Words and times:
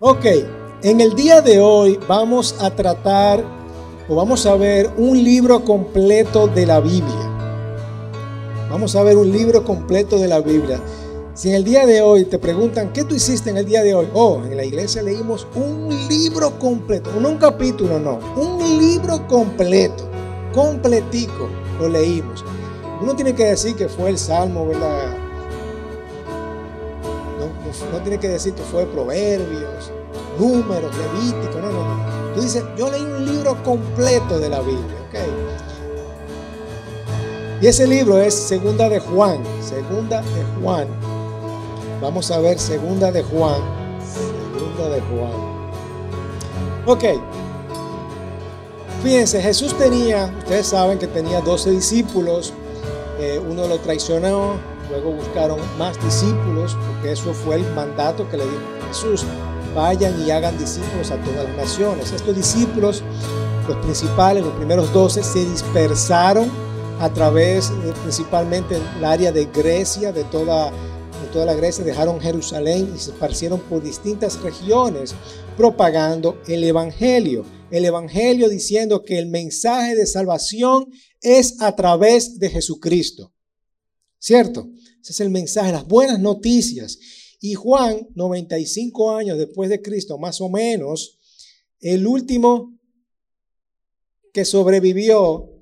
Ok, 0.00 0.26
en 0.84 1.00
el 1.00 1.16
día 1.16 1.40
de 1.40 1.58
hoy 1.58 1.98
vamos 2.06 2.54
a 2.60 2.70
tratar 2.70 3.44
o 4.08 4.14
vamos 4.14 4.46
a 4.46 4.54
ver 4.54 4.88
un 4.96 5.24
libro 5.24 5.64
completo 5.64 6.46
de 6.46 6.66
la 6.66 6.78
Biblia. 6.78 7.66
Vamos 8.70 8.94
a 8.94 9.02
ver 9.02 9.16
un 9.16 9.32
libro 9.32 9.64
completo 9.64 10.20
de 10.20 10.28
la 10.28 10.40
Biblia. 10.40 10.80
Si 11.34 11.48
en 11.48 11.56
el 11.56 11.64
día 11.64 11.84
de 11.84 12.00
hoy 12.00 12.26
te 12.26 12.38
preguntan, 12.38 12.92
¿qué 12.92 13.02
tú 13.02 13.16
hiciste 13.16 13.50
en 13.50 13.56
el 13.56 13.66
día 13.66 13.82
de 13.82 13.96
hoy? 13.96 14.06
Oh, 14.14 14.40
en 14.44 14.56
la 14.56 14.64
iglesia 14.64 15.02
leímos 15.02 15.48
un 15.56 15.88
libro 16.08 16.56
completo, 16.60 17.10
no 17.20 17.30
un 17.30 17.38
capítulo, 17.38 17.98
no, 17.98 18.20
un 18.36 18.78
libro 18.78 19.26
completo, 19.26 20.08
completico, 20.54 21.48
lo 21.80 21.88
leímos. 21.88 22.44
Uno 23.02 23.16
tiene 23.16 23.34
que 23.34 23.46
decir 23.46 23.74
que 23.74 23.88
fue 23.88 24.10
el 24.10 24.18
Salmo, 24.18 24.64
¿verdad? 24.64 25.17
No, 27.68 27.92
no 27.92 28.02
tiene 28.02 28.18
que 28.18 28.28
decir 28.28 28.54
que 28.54 28.62
fue 28.62 28.86
Proverbios, 28.86 29.92
Números, 30.38 30.92
Levítico, 30.96 31.60
no, 31.60 31.70
no, 31.70 31.96
no. 31.96 32.34
Tú 32.34 32.40
dices, 32.40 32.64
yo 32.76 32.90
leí 32.90 33.02
un 33.02 33.26
libro 33.26 33.62
completo 33.62 34.38
de 34.38 34.48
la 34.48 34.60
Biblia, 34.60 34.96
¿ok? 35.08 35.18
Y 37.60 37.66
ese 37.66 37.86
libro 37.86 38.18
es 38.18 38.34
Segunda 38.34 38.88
de 38.88 39.00
Juan, 39.00 39.42
Segunda 39.60 40.22
de 40.22 40.44
Juan. 40.62 40.86
Vamos 42.00 42.30
a 42.30 42.38
ver 42.38 42.58
Segunda 42.58 43.10
de 43.10 43.22
Juan, 43.24 43.60
Segunda 44.54 44.94
de 44.94 45.00
Juan. 45.00 45.58
Ok. 46.86 47.04
Fíjense, 49.02 49.42
Jesús 49.42 49.76
tenía, 49.76 50.32
ustedes 50.38 50.68
saben 50.68 50.98
que 50.98 51.06
tenía 51.06 51.40
12 51.40 51.70
discípulos, 51.70 52.52
eh, 53.18 53.40
uno 53.44 53.66
lo 53.66 53.78
traicionó, 53.78 54.54
luego 54.90 55.12
buscaron 55.12 55.58
más 55.78 56.02
discípulos, 56.02 56.76
porque 56.86 57.12
eso 57.12 57.32
fue 57.32 57.56
el 57.56 57.74
mandato 57.74 58.28
que 58.28 58.38
le 58.38 58.44
dio 58.44 58.58
Jesús. 58.88 59.24
Vayan 59.74 60.20
y 60.26 60.30
hagan 60.30 60.56
discípulos 60.58 61.10
a 61.10 61.16
todas 61.22 61.44
las 61.44 61.56
naciones. 61.56 62.12
Estos 62.12 62.34
discípulos, 62.34 63.02
los 63.68 63.76
principales, 63.78 64.44
los 64.44 64.54
primeros 64.54 64.92
12, 64.92 65.22
se 65.22 65.44
dispersaron 65.44 66.50
a 67.00 67.12
través 67.12 67.70
principalmente 68.02 68.76
el 68.98 69.04
área 69.04 69.30
de 69.30 69.44
Grecia, 69.46 70.12
de 70.12 70.24
toda, 70.24 70.70
de 70.70 71.28
toda 71.32 71.44
la 71.44 71.54
Grecia, 71.54 71.84
dejaron 71.84 72.20
Jerusalén 72.20 72.92
y 72.94 72.98
se 72.98 73.12
esparcieron 73.12 73.60
por 73.60 73.82
distintas 73.82 74.40
regiones 74.40 75.14
propagando 75.56 76.40
el 76.46 76.64
Evangelio. 76.64 77.44
El 77.70 77.84
Evangelio 77.84 78.48
diciendo 78.48 79.02
que 79.04 79.18
el 79.18 79.26
mensaje 79.26 79.94
de 79.94 80.06
salvación 80.06 80.86
es 81.20 81.60
a 81.60 81.76
través 81.76 82.38
de 82.38 82.48
Jesucristo. 82.48 83.32
¿Cierto? 84.18 84.68
Ese 85.02 85.12
es 85.12 85.20
el 85.20 85.30
mensaje, 85.30 85.72
las 85.72 85.86
buenas 85.86 86.20
noticias. 86.20 86.98
Y 87.40 87.54
Juan, 87.54 88.08
95 88.14 89.12
años 89.12 89.38
después 89.38 89.70
de 89.70 89.80
Cristo, 89.80 90.18
más 90.18 90.40
o 90.40 90.48
menos, 90.48 91.18
el 91.80 92.06
último 92.06 92.78
que 94.32 94.44
sobrevivió 94.44 95.58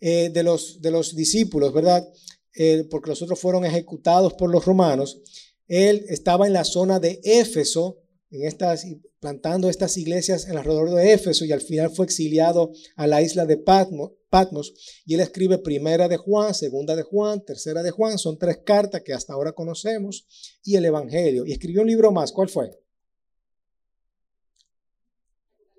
eh, 0.00 0.30
de, 0.32 0.42
los, 0.42 0.80
de 0.80 0.90
los 0.90 1.14
discípulos, 1.14 1.72
¿verdad? 1.72 2.06
Eh, 2.54 2.86
porque 2.90 3.10
los 3.10 3.22
otros 3.22 3.38
fueron 3.38 3.64
ejecutados 3.64 4.34
por 4.34 4.50
los 4.50 4.64
romanos. 4.64 5.20
Él 5.68 6.04
estaba 6.08 6.46
en 6.46 6.52
la 6.52 6.64
zona 6.64 6.98
de 6.98 7.20
Éfeso, 7.22 8.02
en 8.30 8.46
estas, 8.46 8.86
plantando 9.20 9.68
estas 9.68 9.96
iglesias 9.96 10.48
alrededor 10.48 10.90
de 10.90 11.12
Éfeso 11.12 11.44
y 11.44 11.52
al 11.52 11.60
final 11.60 11.90
fue 11.90 12.06
exiliado 12.06 12.72
a 12.96 13.06
la 13.06 13.22
isla 13.22 13.46
de 13.46 13.56
Patmos, 13.56 14.12
Patmos 14.30 14.72
y 15.04 15.14
él 15.14 15.20
escribe 15.20 15.58
primera 15.58 16.08
de 16.08 16.16
Juan, 16.16 16.54
segunda 16.54 16.96
de 16.96 17.02
Juan, 17.02 17.44
tercera 17.44 17.82
de 17.82 17.90
Juan, 17.90 18.16
son 18.16 18.38
tres 18.38 18.60
cartas 18.64 19.02
que 19.02 19.12
hasta 19.12 19.34
ahora 19.34 19.52
conocemos 19.52 20.26
y 20.64 20.76
el 20.76 20.84
Evangelio. 20.84 21.44
Y 21.44 21.52
escribió 21.52 21.82
un 21.82 21.88
libro 21.88 22.12
más, 22.12 22.32
¿cuál 22.32 22.48
fue? 22.48 22.70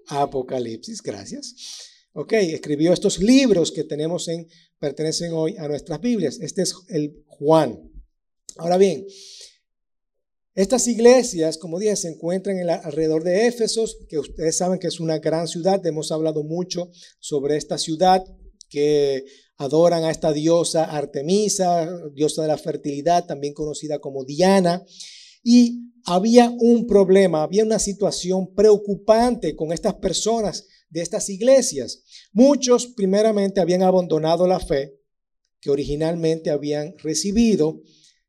Apocalipsis, 0.07 1.01
gracias. 1.01 1.55
Ok, 2.13 2.33
escribió 2.33 2.91
estos 2.91 3.19
libros 3.19 3.71
que 3.71 3.85
tenemos 3.85 4.27
en, 4.27 4.47
pertenecen 4.77 5.31
hoy 5.31 5.55
a 5.57 5.69
nuestras 5.69 6.01
Biblias. 6.01 6.39
Este 6.41 6.63
es 6.63 6.75
el 6.89 7.23
Juan. 7.25 7.89
Ahora 8.57 8.77
bien, 8.77 9.07
estas 10.53 10.85
iglesias, 10.89 11.57
como 11.57 11.79
dije, 11.79 11.95
se 11.95 12.09
encuentran 12.09 12.59
en 12.59 12.69
alrededor 12.69 13.23
de 13.23 13.47
Éfesos, 13.47 13.99
que 14.09 14.19
ustedes 14.19 14.57
saben 14.57 14.79
que 14.79 14.87
es 14.87 14.99
una 14.99 15.19
gran 15.19 15.47
ciudad. 15.47 15.85
Hemos 15.85 16.11
hablado 16.11 16.43
mucho 16.43 16.91
sobre 17.19 17.55
esta 17.55 17.77
ciudad 17.77 18.25
que 18.71 19.25
adoran 19.57 20.05
a 20.05 20.09
esta 20.09 20.33
diosa 20.33 20.85
Artemisa, 20.85 21.87
diosa 22.15 22.41
de 22.41 22.47
la 22.47 22.57
fertilidad, 22.57 23.27
también 23.27 23.53
conocida 23.53 23.99
como 23.99 24.23
Diana. 24.23 24.83
Y 25.43 25.91
había 26.05 26.49
un 26.49 26.87
problema, 26.87 27.43
había 27.43 27.63
una 27.63 27.77
situación 27.77 28.55
preocupante 28.55 29.55
con 29.55 29.71
estas 29.71 29.95
personas 29.95 30.65
de 30.89 31.01
estas 31.01 31.29
iglesias. 31.29 32.03
Muchos 32.31 32.87
primeramente 32.87 33.61
habían 33.61 33.83
abandonado 33.83 34.47
la 34.47 34.59
fe 34.59 34.95
que 35.59 35.69
originalmente 35.69 36.49
habían 36.49 36.95
recibido 36.97 37.81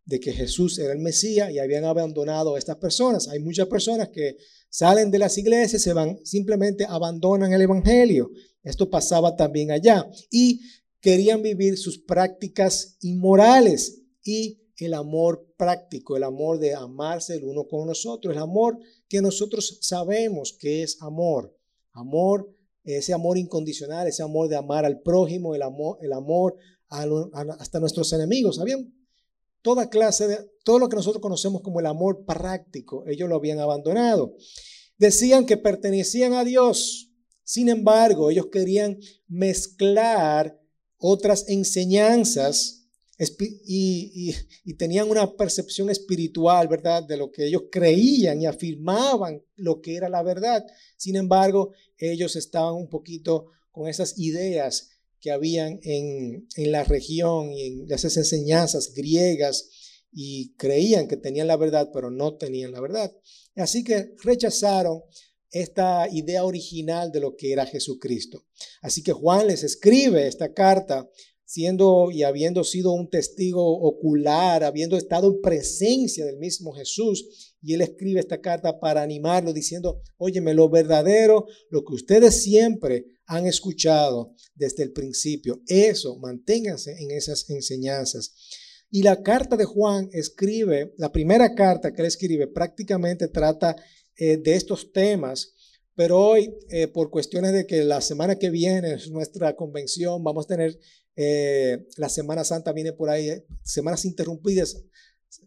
de 0.05 0.21
que 0.21 0.33
Jesús 0.33 0.79
era 0.79 0.93
el 0.93 0.99
Mesías 0.99 1.51
y 1.51 1.61
habían 1.61 1.85
abandonado 1.85 2.55
a 2.55 2.59
estas 2.59 2.77
personas. 2.77 3.29
Hay 3.29 3.39
muchas 3.39 3.69
personas 3.69 4.09
que 4.09 4.37
salen 4.69 5.11
de 5.11 5.19
las 5.19 5.39
iglesias, 5.39 5.81
se 5.81 5.93
van, 5.93 6.19
simplemente 6.25 6.85
abandonan 6.87 7.53
el 7.53 7.63
Evangelio. 7.63 8.31
Esto 8.63 8.91
pasaba 8.91 9.37
también 9.37 9.71
allá. 9.71 10.09
Y 10.31 10.61
querían 11.01 11.43
vivir 11.43 11.77
sus 11.79 11.99
prácticas 11.99 12.97
inmorales 13.01 14.03
y 14.25 14.61
el 14.77 14.95
amor 14.95 15.47
práctico, 15.57 16.17
el 16.17 16.25
amor 16.25 16.59
de 16.59 16.75
amarse 16.75 17.35
el 17.37 17.45
uno 17.45 17.67
con 17.69 17.87
nosotros, 17.87 18.35
el 18.35 18.43
amor 18.43 18.79
que 19.09 19.21
nosotros 19.21 19.79
sabemos 19.81 20.57
que 20.59 20.83
es 20.83 21.01
amor. 21.03 21.57
Amor, 21.93 22.51
ese 22.85 23.13
amor 23.13 23.39
incondicional, 23.39 24.09
ese 24.09 24.23
amor 24.23 24.49
de 24.49 24.57
amar 24.57 24.85
al 24.85 25.01
prójimo, 25.03 25.55
el 25.55 25.63
amor, 25.63 25.99
el 26.01 26.13
amor 26.13 26.57
hasta 26.89 27.81
nuestros 27.81 28.13
enemigos. 28.13 28.59
Habían 28.59 28.93
toda 29.63 29.89
clase 29.89 30.27
de, 30.27 30.39
todo 30.65 30.79
lo 30.79 30.89
que 30.89 30.97
nosotros 30.97 31.23
conocemos 31.23 31.63
como 31.63 31.81
el 31.81 31.87
amor 31.87 32.25
práctico, 32.25 33.05
ellos 33.07 33.29
lo 33.29 33.37
habían 33.37 33.61
abandonado. 33.61 34.37
Decían 34.99 35.47
que 35.47 35.57
pertenecían 35.57 36.35
a 36.35 36.45
Dios, 36.45 37.12
sin 37.45 37.69
embargo, 37.69 38.31
ellos 38.31 38.47
querían 38.51 38.99
mezclar 39.29 40.59
otras 40.99 41.49
enseñanzas 41.49 42.83
y, 43.67 44.35
tenían 44.79 45.09
una 45.09 45.37
percepción 45.37 45.91
espiritual, 45.91 46.69
¿verdad? 46.69 47.03
De 47.03 47.17
lo 47.17 47.31
que 47.31 47.47
ellos 47.47 47.65
creían 47.71 48.41
y 48.41 48.47
afirmaban 48.47 49.43
lo 49.57 49.81
que 49.81 49.97
era 49.97 50.09
la 50.09 50.23
verdad. 50.23 50.65
Sin 50.97 51.17
embargo, 51.17 51.73
ellos 51.99 52.37
estaban 52.37 52.75
un 52.75 52.89
poquito 52.89 53.47
con 53.71 53.89
esas 53.89 54.19
ideas 54.19 54.91
que 55.21 55.31
habían 55.31 55.79
en, 55.83 56.49
en 56.57 56.73
la 56.73 56.85
región 56.85 57.53
y 57.53 57.63
en 57.63 57.93
esas 57.93 58.17
enseñanzas 58.17 58.93
griegas 58.93 59.69
y 60.13 60.55
creían 60.57 61.07
que 61.07 61.17
tenían 61.17 61.47
la 61.47 61.57
verdad, 61.57 61.91
pero 61.93 62.11
no 62.11 62.37
tenían 62.37 62.73
la 62.73 62.81
verdad. 62.81 63.13
Así 63.55 63.85
que 63.85 64.15
rechazaron 64.23 65.03
esta 65.53 66.09
idea 66.11 66.45
original 66.45 67.13
de 67.13 67.21
lo 67.21 67.37
que 67.37 67.53
era 67.53 67.67
Jesucristo. 67.67 68.45
Así 68.81 69.03
que 69.03 69.13
Juan 69.13 69.47
les 69.47 69.63
escribe 69.63 70.27
esta 70.27 70.53
carta 70.53 71.09
siendo 71.45 72.11
y 72.11 72.23
habiendo 72.23 72.65
sido 72.65 72.93
un 72.93 73.11
testigo 73.11 73.63
ocular, 73.81 74.65
habiendo 74.65 74.97
estado 74.97 75.29
en 75.29 75.43
presencia 75.43 76.25
del 76.25 76.39
mismo 76.39 76.73
Jesús. 76.73 77.55
Y 77.61 77.75
él 77.75 77.83
escribe 77.83 78.21
esta 78.21 78.41
carta 78.41 78.81
para 78.81 79.03
animarlo, 79.03 79.53
diciendo, 79.53 80.01
óyeme, 80.17 80.55
lo 80.55 80.71
verdadero, 80.71 81.45
lo 81.69 81.85
que 81.85 81.93
ustedes 81.93 82.43
siempre 82.43 83.05
han 83.27 83.47
escuchado 83.47 84.35
desde 84.55 84.83
el 84.83 84.93
principio, 84.93 85.61
eso, 85.67 86.19
manténganse 86.19 86.93
en 86.99 87.11
esas 87.11 87.49
enseñanzas. 87.51 88.35
Y 88.91 89.03
la 89.03 89.23
carta 89.23 89.57
de 89.57 89.65
Juan 89.65 90.09
escribe, 90.13 90.95
la 90.97 91.13
primera 91.13 91.55
carta 91.55 91.93
que 91.93 92.03
él 92.03 92.09
escribe 92.09 92.47
prácticamente 92.47 93.29
trata 93.29 93.77
eh, 94.17 94.37
de 94.37 94.55
estos 94.55 94.93
temas 94.93 95.55
pero 95.95 96.19
hoy, 96.19 96.55
eh, 96.71 96.89
por 96.89 97.11
cuestiones 97.11 97.53
de 97.53 97.67
que 97.67 97.85
la 97.85 98.01
semana 98.01 98.39
que 98.39 98.51
viene 98.51 98.95
es 98.95 99.11
nuestra 99.11 99.55
convención, 99.57 100.25
vamos 100.25 100.47
a 100.47 100.49
tener 100.49 100.79
eh, 101.17 101.87
la 101.99 102.09
Semana 102.09 102.45
Santa, 102.45 102.73
viene 102.73 102.95
por 102.95 103.11
ahí, 103.11 103.31
semanas 103.63 104.05
interrumpidas. 104.07 104.85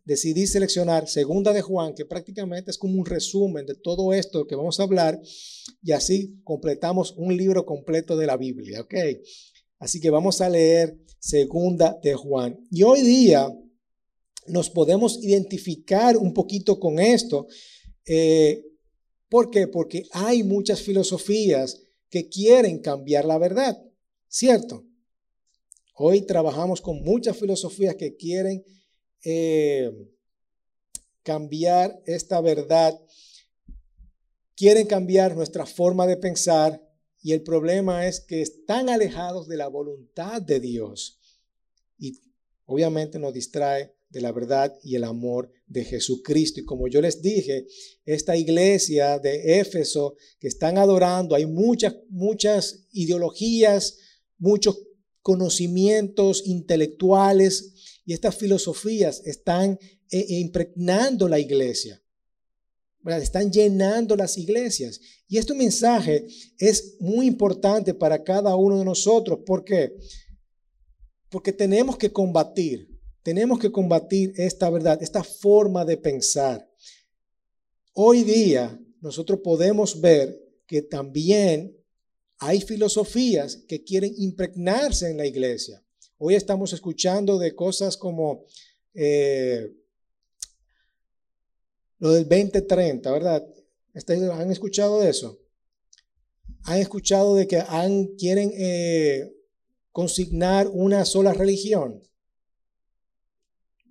Decidí 0.04 0.46
seleccionar 0.46 1.08
Segunda 1.08 1.52
de 1.52 1.64
Juan, 1.64 1.96
que 1.96 2.06
prácticamente 2.06 2.70
es 2.70 2.78
como 2.78 3.00
un 3.00 3.06
resumen 3.06 3.66
de 3.66 3.74
todo 3.76 4.14
esto 4.14 4.46
que 4.46 4.56
vamos 4.56 4.80
a 4.80 4.84
hablar, 4.84 5.20
y 5.82 5.92
así 5.94 6.40
completamos 6.44 7.16
un 7.18 7.36
libro 7.36 7.66
completo 7.66 8.16
de 8.16 8.28
la 8.28 8.38
Biblia, 8.38 8.82
¿ok? 8.82 8.94
Así 9.80 10.00
que 10.00 10.12
vamos 10.12 10.42
a 10.42 10.50
leer 10.50 10.96
Segunda 11.20 11.98
de 12.04 12.14
Juan. 12.14 12.60
Y 12.70 12.84
hoy 12.84 13.02
día 13.02 13.52
nos 14.48 14.70
podemos 14.70 15.24
identificar 15.24 16.18
un 16.18 16.34
poquito 16.36 16.80
con 16.80 17.00
esto. 17.00 17.48
¿Por 19.30 19.50
qué? 19.50 19.68
Porque 19.68 20.08
hay 20.12 20.44
muchas 20.44 20.82
filosofías 20.82 21.82
que 22.10 22.30
quieren 22.30 22.80
cambiar 22.80 23.26
la 23.26 23.38
verdad, 23.38 23.82
¿cierto? 24.28 24.86
Hoy 25.96 26.22
trabajamos 26.22 26.82
con 26.82 27.02
muchas 27.04 27.38
filosofías 27.38 27.96
que 27.96 28.16
quieren 28.16 28.64
eh, 29.24 29.92
cambiar 31.24 32.02
esta 32.06 32.40
verdad 32.42 33.00
quieren 34.56 34.88
cambiar 34.88 35.36
nuestra 35.36 35.66
forma 35.66 36.08
de 36.08 36.18
pensar 36.18 36.82
y 37.22 37.34
el 37.34 37.44
problema 37.44 38.08
es 38.08 38.22
que 38.22 38.42
están 38.42 38.90
alejados 38.90 39.48
de 39.48 39.58
la 39.58 39.68
voluntad 39.68 40.42
de 40.42 40.60
Dios 40.60 41.20
y 41.98 42.22
obviamente 42.66 43.20
nos 43.20 43.34
distrae 43.34 43.95
de 44.10 44.22
la 44.22 44.32
verdad 44.32 44.74
y 44.84 44.96
el 44.96 45.04
amor 45.04 45.52
de 45.68 45.84
Jesucristo. 45.84 46.60
Y 46.60 46.66
como 46.66 46.88
yo 46.88 47.02
les 47.02 47.22
dije, 47.22 47.68
esta 48.06 48.38
iglesia 48.38 49.20
de 49.20 49.60
Éfeso 49.60 50.16
que 50.40 50.48
están 50.48 50.78
adorando, 50.78 51.36
hay 51.36 51.46
muchas, 51.46 51.96
muchas 52.10 52.88
ideologías, 52.92 53.98
muchos 54.38 54.80
conocimientos 55.22 56.44
intelectuales 56.46 58.02
y 58.06 58.14
estas 58.14 58.36
filosofías 58.36 59.22
están 59.26 59.80
eh, 60.12 60.20
eh, 60.20 60.40
impregnando 60.40 61.28
la 61.28 61.40
iglesia. 61.40 62.02
Están 63.06 63.52
llenando 63.52 64.16
las 64.16 64.38
iglesias. 64.38 65.00
Y 65.28 65.38
este 65.38 65.54
mensaje 65.54 66.28
es 66.58 66.96
muy 67.00 67.28
importante 67.28 67.94
para 67.94 68.24
cada 68.24 68.56
uno 68.56 68.80
de 68.80 68.86
nosotros. 68.86 69.40
¿Por 69.46 69.64
qué? 69.64 69.96
Porque 71.30 71.54
tenemos 71.54 71.98
que 71.98 72.12
combatir, 72.12 72.95
tenemos 73.26 73.58
que 73.58 73.72
combatir 73.72 74.34
esta 74.38 74.70
verdad, 74.70 75.02
esta 75.02 75.24
forma 75.24 75.84
de 75.84 75.98
pensar. 75.98 76.70
Hoy 77.94 78.24
día 78.24 78.80
nosotros 79.02 79.40
podemos 79.44 80.00
ver 80.00 80.40
que 80.68 80.84
también 80.84 81.76
hay 82.38 82.62
filosofías 82.62 83.64
que 83.68 83.84
quieren 83.84 84.14
impregnarse 84.16 85.10
en 85.10 85.18
la 85.18 85.26
iglesia. 85.26 85.84
Hoy 86.20 86.36
estamos 86.36 86.72
escuchando 86.74 87.40
de 87.40 87.56
cosas 87.56 87.98
como 87.98 88.46
eh, 88.94 89.74
lo 91.98 92.12
del 92.12 92.30
2030, 92.30 93.12
¿verdad? 93.12 93.44
¿Han 94.34 94.52
escuchado 94.52 95.02
de 95.02 95.10
eso? 95.10 95.40
¿Han 96.66 96.78
escuchado 96.78 97.36
de 97.36 97.48
que 97.48 97.64
quieren 98.20 98.52
eh, 98.56 99.34
consignar 99.92 100.68
una 100.72 101.06
sola 101.06 101.34
religión? 101.34 102.04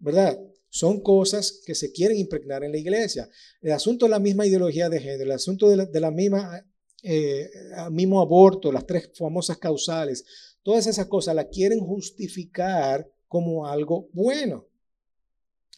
¿Verdad? 0.04 0.38
Son 0.68 1.00
cosas 1.00 1.62
que 1.64 1.74
se 1.74 1.90
quieren 1.90 2.18
impregnar 2.18 2.62
en 2.62 2.72
la 2.72 2.78
iglesia. 2.78 3.28
El 3.62 3.72
asunto 3.72 4.04
de 4.04 4.10
la 4.10 4.18
misma 4.18 4.46
ideología 4.46 4.90
de 4.90 5.00
género, 5.00 5.24
el 5.24 5.30
asunto 5.30 5.66
de 5.70 6.00
la, 6.00 6.10
misma, 6.10 6.62
eh, 7.02 7.50
mismo 7.90 8.20
aborto, 8.20 8.70
las 8.70 8.86
tres 8.86 9.10
famosas 9.16 9.56
causales, 9.56 10.24
todas 10.62 10.86
esas 10.86 11.06
cosas 11.06 11.34
las 11.34 11.46
quieren 11.46 11.80
justificar 11.80 13.10
como 13.28 13.66
algo 13.66 14.10
bueno. 14.12 14.68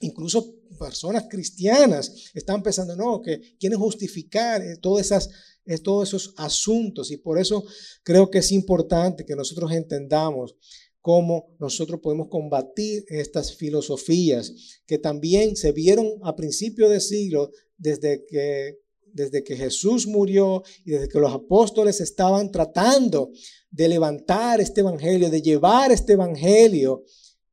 Incluso 0.00 0.56
personas 0.76 1.26
cristianas 1.30 2.32
están 2.34 2.64
pensando, 2.64 2.96
no, 2.96 3.22
que 3.22 3.56
quieren 3.60 3.78
justificar 3.78 4.60
eh, 4.60 4.72
eh, 4.72 5.78
todos 5.78 6.08
esos 6.08 6.34
asuntos. 6.36 7.12
Y 7.12 7.18
por 7.18 7.38
eso 7.38 7.64
creo 8.02 8.28
que 8.28 8.38
es 8.38 8.50
importante 8.50 9.24
que 9.24 9.36
nosotros 9.36 9.70
entendamos 9.70 10.56
cómo 11.06 11.54
nosotros 11.60 12.00
podemos 12.00 12.26
combatir 12.26 13.04
estas 13.06 13.54
filosofías 13.54 14.52
que 14.88 14.98
también 14.98 15.54
se 15.54 15.70
vieron 15.70 16.14
a 16.24 16.34
principios 16.34 16.90
de 16.90 16.98
siglo 16.98 17.52
desde 17.78 18.26
que, 18.26 18.80
desde 19.12 19.44
que 19.44 19.54
Jesús 19.54 20.08
murió 20.08 20.64
y 20.84 20.90
desde 20.90 21.08
que 21.08 21.20
los 21.20 21.32
apóstoles 21.32 22.00
estaban 22.00 22.50
tratando 22.50 23.30
de 23.70 23.88
levantar 23.88 24.60
este 24.60 24.80
evangelio, 24.80 25.30
de 25.30 25.42
llevar 25.42 25.92
este 25.92 26.14
evangelio. 26.14 27.04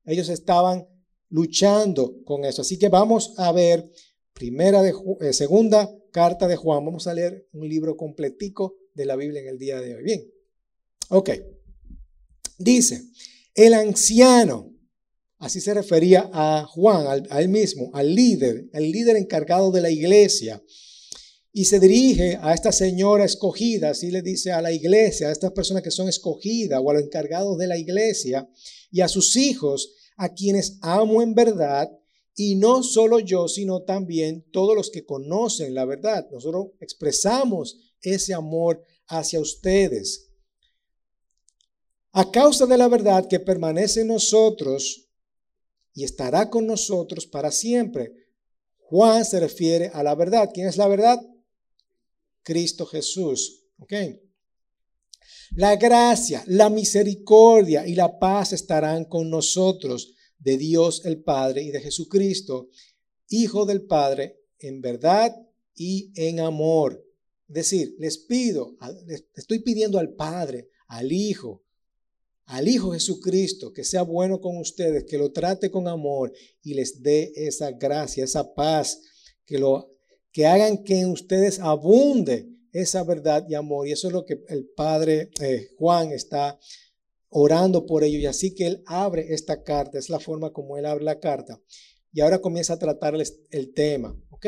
Ellos 0.04 0.30
estaban 0.30 0.88
luchando 1.30 2.24
con 2.26 2.46
eso. 2.46 2.64
Así 2.64 2.80
que 2.80 2.90
vamos 2.90 3.36
a 3.38 3.52
ver 3.52 3.88
primera 4.34 4.82
de 4.82 4.96
eh, 5.22 5.32
segunda 5.32 5.96
carta 6.12 6.48
de 6.48 6.56
Juan. 6.56 6.84
Vamos 6.84 7.06
a 7.06 7.14
leer 7.14 7.48
un 7.52 7.70
libro 7.70 7.96
completico 7.98 8.78
de 8.96 9.06
la 9.06 9.16
Biblia 9.16 9.42
en 9.42 9.48
el 9.50 9.60
día 9.60 9.80
de 9.80 9.94
hoy. 9.94 10.04
Bien. 10.04 10.24
Ok. 11.10 11.30
Dice, 12.58 13.04
el 13.56 13.74
anciano, 13.74 14.72
así 15.40 15.62
se 15.62 15.74
refería 15.74 16.30
a 16.34 16.66
Juan, 16.66 17.26
a 17.30 17.42
él 17.42 17.50
mismo, 17.50 17.92
al 17.94 18.14
líder, 18.16 18.70
el 18.74 18.92
líder 18.92 19.18
encargado 19.18 19.72
de 19.72 19.82
la 19.82 19.92
iglesia. 19.92 20.64
Y 21.52 21.66
se 21.66 21.80
dirige 21.80 22.40
a 22.42 22.54
esta 22.54 22.72
señora 22.72 23.26
escogida, 23.26 23.92
así 23.92 24.10
le 24.10 24.24
dice 24.24 24.52
a 24.52 24.62
la 24.62 24.72
iglesia, 24.72 25.30
a 25.30 25.32
estas 25.32 25.52
personas 25.52 25.84
que 25.84 25.92
son 25.92 26.10
escogidas 26.10 26.82
o 26.84 26.90
a 26.90 26.94
los 26.96 27.04
encargados 27.04 27.60
de 27.60 27.68
la 27.68 27.78
iglesia 27.78 28.50
y 28.90 29.02
a 29.02 29.08
sus 29.08 29.36
hijos 29.36 29.94
a 30.18 30.34
quienes 30.34 30.78
amo 30.82 31.22
en 31.22 31.36
verdad, 31.36 31.90
y 32.36 32.56
no 32.56 32.82
solo 32.82 33.20
yo, 33.20 33.48
sino 33.48 33.84
también 33.84 34.46
todos 34.52 34.76
los 34.76 34.90
que 34.90 35.06
conocen 35.06 35.76
la 35.76 35.86
verdad. 35.86 36.28
Nosotros 36.32 36.68
expresamos 36.80 37.78
ese 38.02 38.34
amor 38.34 38.84
hacia 39.08 39.40
ustedes. 39.40 40.33
A 42.14 42.32
causa 42.32 42.66
de 42.68 42.78
la 42.78 42.88
verdad 42.88 43.28
que 43.28 43.40
permanece 43.40 44.02
en 44.02 44.08
nosotros 44.08 45.10
y 45.94 46.04
estará 46.04 46.50
con 46.50 46.68
nosotros 46.68 47.26
para 47.26 47.52
siempre. 47.52 48.14
Juan 48.78 49.26
se 49.26 49.40
refiere 49.40 49.90
a 49.94 50.04
la 50.04 50.14
verdad. 50.14 50.50
¿Quién 50.54 50.68
es 50.68 50.78
la 50.78 50.88
verdad? 50.88 51.20
Cristo 52.44 52.86
Jesús. 52.86 53.66
¿Ok? 53.80 53.94
La 55.56 55.76
gracia, 55.76 56.44
la 56.48 56.70
misericordia 56.70 57.88
y 57.88 57.96
la 57.96 58.20
paz 58.20 58.54
estarán 58.54 59.06
con 59.06 59.30
nosotros 59.30 60.14
de 60.38 60.58
Dios 60.58 61.06
el 61.06 61.24
Padre 61.24 61.64
y 61.64 61.72
de 61.72 61.82
Jesucristo, 61.82 62.70
Hijo 63.30 63.66
del 63.66 63.86
Padre, 63.86 64.40
en 64.60 64.82
verdad 64.82 65.36
y 65.74 66.12
en 66.16 66.40
amor. 66.40 67.04
Es 67.48 67.56
decir, 67.56 67.96
les 67.98 68.20
pido, 68.20 68.76
estoy 69.36 69.60
pidiendo 69.60 69.98
al 69.98 70.14
Padre, 70.14 70.70
al 70.88 71.12
Hijo, 71.12 71.64
al 72.46 72.68
Hijo 72.68 72.92
Jesucristo, 72.92 73.72
que 73.74 73.84
sea 73.84 74.02
bueno 74.04 74.42
con 74.42 74.58
ustedes, 74.58 75.06
que 75.06 75.18
lo 75.18 75.32
trate 75.32 75.72
con 75.72 75.88
amor 75.88 76.34
y 76.62 76.74
les 76.74 77.02
dé 77.02 77.32
esa 77.36 77.72
gracia, 77.72 78.24
esa 78.24 78.54
paz, 78.54 79.00
que 79.46 79.58
lo 79.58 79.94
que 80.32 80.46
hagan 80.48 80.84
que 80.84 81.00
en 81.00 81.12
ustedes 81.12 81.60
abunde 81.60 82.50
esa 82.74 83.04
verdad 83.04 83.46
y 83.48 83.54
amor. 83.54 83.88
Y 83.88 83.92
eso 83.92 84.08
es 84.08 84.14
lo 84.14 84.26
que 84.26 84.44
el 84.50 84.68
Padre 84.76 85.30
eh, 85.40 85.70
Juan 85.78 86.12
está 86.12 86.60
orando 87.30 87.86
por 87.86 88.04
ello. 88.04 88.18
Y 88.18 88.26
así 88.26 88.54
que 88.54 88.66
él 88.66 88.84
abre 88.88 89.34
esta 89.34 89.64
carta, 89.64 90.00
es 90.00 90.10
la 90.10 90.20
forma 90.20 90.52
como 90.52 90.78
él 90.78 90.86
abre 90.86 91.04
la 91.04 91.20
carta. 91.20 91.62
Y 92.12 92.22
ahora 92.22 92.42
comienza 92.42 92.74
a 92.74 92.80
tratarles 92.80 93.40
el 93.52 93.74
tema. 93.74 94.20
¿Ok? 94.30 94.48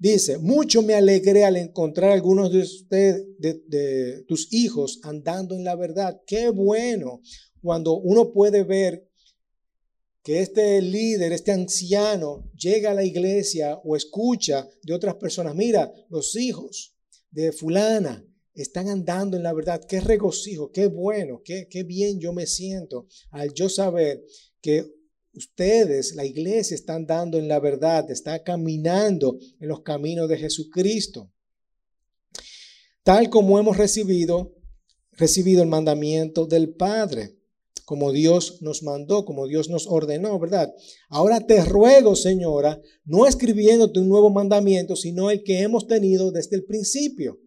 Dice, 0.00 0.38
mucho 0.38 0.80
me 0.80 0.94
alegré 0.94 1.44
al 1.44 1.58
encontrar 1.58 2.10
algunos 2.10 2.50
de 2.50 2.60
ustedes, 2.60 3.22
de 3.38 4.24
tus 4.26 4.50
hijos, 4.50 4.98
andando 5.02 5.54
en 5.54 5.62
la 5.62 5.76
verdad. 5.76 6.22
Qué 6.26 6.48
bueno 6.48 7.20
cuando 7.60 7.98
uno 7.98 8.32
puede 8.32 8.64
ver 8.64 9.06
que 10.22 10.40
este 10.40 10.80
líder, 10.80 11.32
este 11.32 11.52
anciano, 11.52 12.50
llega 12.56 12.92
a 12.92 12.94
la 12.94 13.04
iglesia 13.04 13.78
o 13.84 13.94
escucha 13.94 14.66
de 14.82 14.94
otras 14.94 15.16
personas, 15.16 15.54
mira, 15.54 15.92
los 16.08 16.34
hijos 16.34 16.96
de 17.30 17.52
fulana 17.52 18.26
están 18.54 18.88
andando 18.88 19.36
en 19.36 19.42
la 19.42 19.52
verdad. 19.52 19.84
Qué 19.86 20.00
regocijo, 20.00 20.72
qué 20.72 20.86
bueno, 20.86 21.42
qué, 21.44 21.68
qué 21.68 21.82
bien 21.82 22.18
yo 22.20 22.32
me 22.32 22.46
siento 22.46 23.06
al 23.32 23.52
yo 23.52 23.68
saber 23.68 24.24
que 24.62 24.86
ustedes, 25.32 26.14
la 26.14 26.24
iglesia, 26.24 26.74
están 26.74 27.06
dando 27.06 27.38
en 27.38 27.48
la 27.48 27.60
verdad, 27.60 28.10
está 28.10 28.42
caminando 28.42 29.38
en 29.58 29.68
los 29.68 29.82
caminos 29.82 30.28
de 30.28 30.38
Jesucristo. 30.38 31.30
Tal 33.02 33.30
como 33.30 33.58
hemos 33.58 33.76
recibido, 33.76 34.54
recibido 35.12 35.62
el 35.62 35.68
mandamiento 35.68 36.46
del 36.46 36.74
Padre, 36.74 37.36
como 37.84 38.12
Dios 38.12 38.62
nos 38.62 38.84
mandó, 38.84 39.24
como 39.24 39.48
Dios 39.48 39.68
nos 39.68 39.88
ordenó, 39.88 40.38
¿verdad? 40.38 40.72
Ahora 41.08 41.40
te 41.40 41.64
ruego, 41.64 42.14
Señora, 42.14 42.80
no 43.04 43.26
escribiéndote 43.26 43.98
un 43.98 44.08
nuevo 44.08 44.30
mandamiento, 44.30 44.94
sino 44.94 45.28
el 45.30 45.42
que 45.42 45.60
hemos 45.62 45.88
tenido 45.88 46.30
desde 46.30 46.54
el 46.54 46.64
principio 46.64 47.40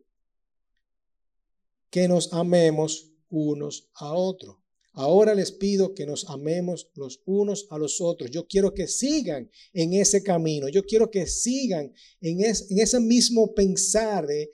que 1.89 2.07
nos 2.07 2.33
amemos 2.33 3.11
unos 3.29 3.89
a 3.93 4.13
otros. 4.13 4.62
Ahora 4.93 5.33
les 5.33 5.51
pido 5.51 5.93
que 5.95 6.05
nos 6.05 6.29
amemos 6.29 6.89
los 6.93 7.21
unos 7.25 7.65
a 7.71 7.77
los 7.79 7.99
otros. 7.99 8.29
Yo 8.29 8.47
quiero 8.47 8.73
que 8.73 8.87
sigan 8.87 9.49
en 9.73 9.93
ese 9.93 10.21
camino. 10.21 10.69
Yo 10.69 10.83
quiero 10.83 11.09
que 11.09 11.25
sigan 11.25 11.91
en, 12.21 12.41
ese 12.41 12.99
mismo 12.99 13.53
pensar 13.55 14.27
de 14.27 14.51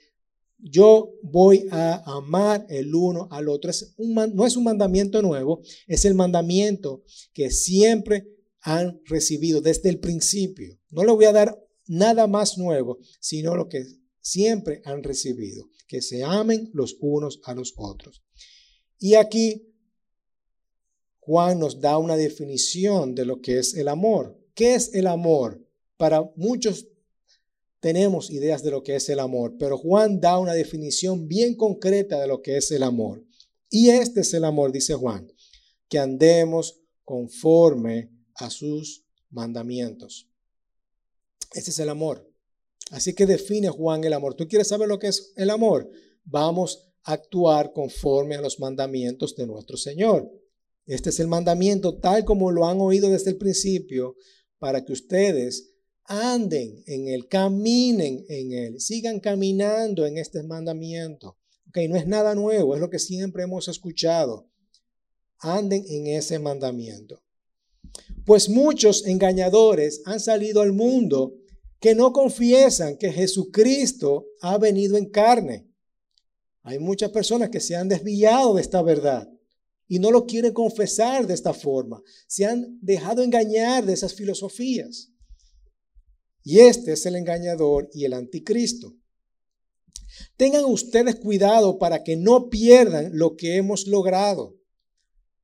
yo 0.58 1.14
voy 1.22 1.66
a 1.70 2.02
amar 2.16 2.66
el 2.70 2.94
uno 2.94 3.28
al 3.30 3.48
otro. 3.48 3.70
No 3.98 4.46
es 4.46 4.56
un 4.56 4.64
mandamiento 4.64 5.20
nuevo, 5.20 5.62
es 5.86 6.04
el 6.04 6.14
mandamiento 6.14 7.04
que 7.32 7.50
siempre 7.50 8.26
han 8.60 9.00
recibido 9.04 9.60
desde 9.60 9.90
el 9.90 10.00
principio. 10.00 10.78
No 10.90 11.04
le 11.04 11.12
voy 11.12 11.26
a 11.26 11.32
dar 11.32 11.58
nada 11.86 12.26
más 12.26 12.56
nuevo, 12.56 12.98
sino 13.20 13.56
lo 13.56 13.68
que 13.68 13.84
siempre 14.20 14.80
han 14.84 15.02
recibido 15.02 15.68
que 15.90 16.02
se 16.02 16.22
amen 16.22 16.70
los 16.72 16.96
unos 17.00 17.40
a 17.44 17.52
los 17.52 17.74
otros. 17.76 18.22
Y 18.98 19.14
aquí 19.14 19.69
Juan 21.20 21.58
nos 21.58 21.80
da 21.80 21.98
una 21.98 22.16
definición 22.16 23.14
de 23.14 23.24
lo 23.24 23.40
que 23.40 23.58
es 23.58 23.74
el 23.74 23.88
amor. 23.88 24.38
¿Qué 24.54 24.74
es 24.74 24.94
el 24.94 25.06
amor? 25.06 25.64
Para 25.96 26.30
muchos 26.36 26.88
tenemos 27.80 28.30
ideas 28.30 28.62
de 28.62 28.70
lo 28.70 28.82
que 28.82 28.96
es 28.96 29.08
el 29.08 29.20
amor, 29.20 29.56
pero 29.58 29.78
Juan 29.78 30.20
da 30.20 30.38
una 30.38 30.52
definición 30.52 31.28
bien 31.28 31.54
concreta 31.54 32.20
de 32.20 32.26
lo 32.26 32.42
que 32.42 32.56
es 32.56 32.70
el 32.70 32.82
amor. 32.82 33.24
Y 33.70 33.90
este 33.90 34.20
es 34.20 34.34
el 34.34 34.44
amor, 34.44 34.72
dice 34.72 34.94
Juan, 34.94 35.32
que 35.88 35.98
andemos 35.98 36.80
conforme 37.04 38.10
a 38.34 38.50
sus 38.50 39.04
mandamientos. 39.30 40.28
Este 41.52 41.70
es 41.70 41.78
el 41.78 41.88
amor. 41.88 42.28
Así 42.90 43.14
que 43.14 43.26
define 43.26 43.68
Juan 43.68 44.02
el 44.04 44.12
amor. 44.12 44.34
¿Tú 44.34 44.48
quieres 44.48 44.68
saber 44.68 44.88
lo 44.88 44.98
que 44.98 45.08
es 45.08 45.32
el 45.36 45.50
amor? 45.50 45.90
Vamos 46.24 46.88
a 47.04 47.12
actuar 47.12 47.72
conforme 47.72 48.36
a 48.36 48.40
los 48.40 48.58
mandamientos 48.58 49.36
de 49.36 49.46
nuestro 49.46 49.76
Señor. 49.76 50.30
Este 50.86 51.10
es 51.10 51.20
el 51.20 51.28
mandamiento 51.28 51.98
tal 51.98 52.24
como 52.24 52.50
lo 52.50 52.66
han 52.66 52.80
oído 52.80 53.10
desde 53.10 53.30
el 53.30 53.36
principio, 53.36 54.16
para 54.58 54.84
que 54.84 54.92
ustedes 54.92 55.72
anden 56.04 56.82
en 56.86 57.08
él, 57.08 57.28
caminen 57.28 58.24
en 58.28 58.52
él, 58.52 58.80
sigan 58.80 59.20
caminando 59.20 60.06
en 60.06 60.18
este 60.18 60.42
mandamiento. 60.42 61.38
Ok, 61.68 61.78
no 61.88 61.96
es 61.96 62.06
nada 62.06 62.34
nuevo, 62.34 62.74
es 62.74 62.80
lo 62.80 62.90
que 62.90 62.98
siempre 62.98 63.44
hemos 63.44 63.68
escuchado. 63.68 64.50
Anden 65.38 65.84
en 65.88 66.08
ese 66.08 66.38
mandamiento. 66.38 67.22
Pues 68.26 68.48
muchos 68.48 69.06
engañadores 69.06 70.02
han 70.04 70.20
salido 70.20 70.60
al 70.60 70.72
mundo 70.72 71.34
que 71.78 71.94
no 71.94 72.12
confiesan 72.12 72.98
que 72.98 73.12
Jesucristo 73.12 74.26
ha 74.42 74.58
venido 74.58 74.96
en 74.98 75.08
carne. 75.08 75.66
Hay 76.62 76.78
muchas 76.78 77.10
personas 77.10 77.48
que 77.48 77.60
se 77.60 77.74
han 77.76 77.88
desviado 77.88 78.54
de 78.54 78.62
esta 78.62 78.82
verdad 78.82 79.30
y 79.90 79.98
no 79.98 80.12
lo 80.12 80.24
quieren 80.24 80.52
confesar 80.52 81.26
de 81.26 81.34
esta 81.34 81.52
forma. 81.52 82.00
Se 82.28 82.46
han 82.46 82.78
dejado 82.80 83.24
engañar 83.24 83.84
de 83.84 83.92
esas 83.92 84.14
filosofías. 84.14 85.10
Y 86.44 86.60
este 86.60 86.92
es 86.92 87.04
el 87.06 87.16
engañador 87.16 87.90
y 87.92 88.04
el 88.04 88.12
anticristo. 88.12 88.94
Tengan 90.36 90.64
ustedes 90.64 91.16
cuidado 91.16 91.76
para 91.80 92.04
que 92.04 92.16
no 92.16 92.48
pierdan 92.48 93.18
lo 93.18 93.34
que 93.34 93.56
hemos 93.56 93.88
logrado. 93.88 94.56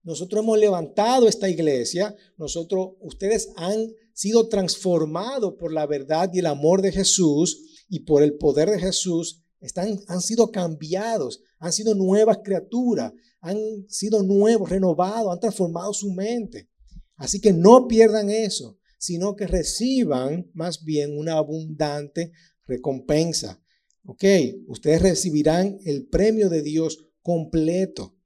Nosotros 0.05 0.45
hemos 0.45 0.61
levantado 0.61 1.27
esta 1.27 1.49
iglesia, 1.49 2.15
nosotros, 2.37 2.91
ustedes 3.01 3.49
han 3.57 3.89
sido 4.13 4.49
transformados 4.49 5.55
por 5.59 5.73
la 5.73 5.87
verdad 5.87 6.31
y 6.33 6.39
el 6.39 6.47
amor 6.47 6.83
de 6.83 6.93
Jesús 6.93 7.85
y 7.89 8.01
por 8.05 8.23
el 8.23 8.37
poder 8.37 8.71
de 8.71 8.79
Jesús, 8.79 9.43
están, 9.59 9.99
han 10.07 10.21
sido 10.21 10.53
cambiados, 10.53 11.41
han 11.59 11.73
sido 11.73 11.97
nuevas 11.97 12.39
criaturas, 12.45 13.13
han 13.47 13.89
sido 13.89 14.23
nuevos, 14.23 14.69
renovados, 14.69 15.33
han 15.33 15.41
transformado 15.41 15.93
su 15.93 16.13
mente. 16.13 16.69
Así 17.17 17.41
que 17.41 17.53
no 17.53 17.87
pierdan 17.87 18.29
eso, 18.29 18.79
sino 18.99 19.37
que 19.37 19.47
reciban 19.47 20.51
más 20.53 20.85
bien 20.85 21.17
una 21.17 21.35
abundante 21.35 22.33
recompensa. 22.67 23.63
Ok, 24.05 24.25
ustedes 24.67 25.03
recibirán 25.03 25.79
el 25.85 26.07
premio 26.07 26.49
de 26.49 26.63
Dios 26.63 27.07
completo. 27.23 28.17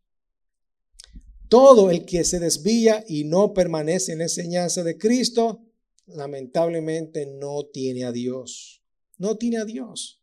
Todo 1.48 1.90
el 1.90 2.04
que 2.04 2.24
se 2.24 2.38
desvía 2.38 3.04
y 3.06 3.24
no 3.24 3.52
permanece 3.52 4.12
en 4.12 4.18
la 4.18 4.24
enseñanza 4.24 4.82
de 4.84 4.96
Cristo, 4.96 5.64
lamentablemente 6.06 7.26
no 7.26 7.66
tiene 7.72 8.04
a 8.04 8.12
Dios. 8.12 8.82
No 9.18 9.36
tiene 9.36 9.58
a 9.58 9.64
Dios. 9.64 10.19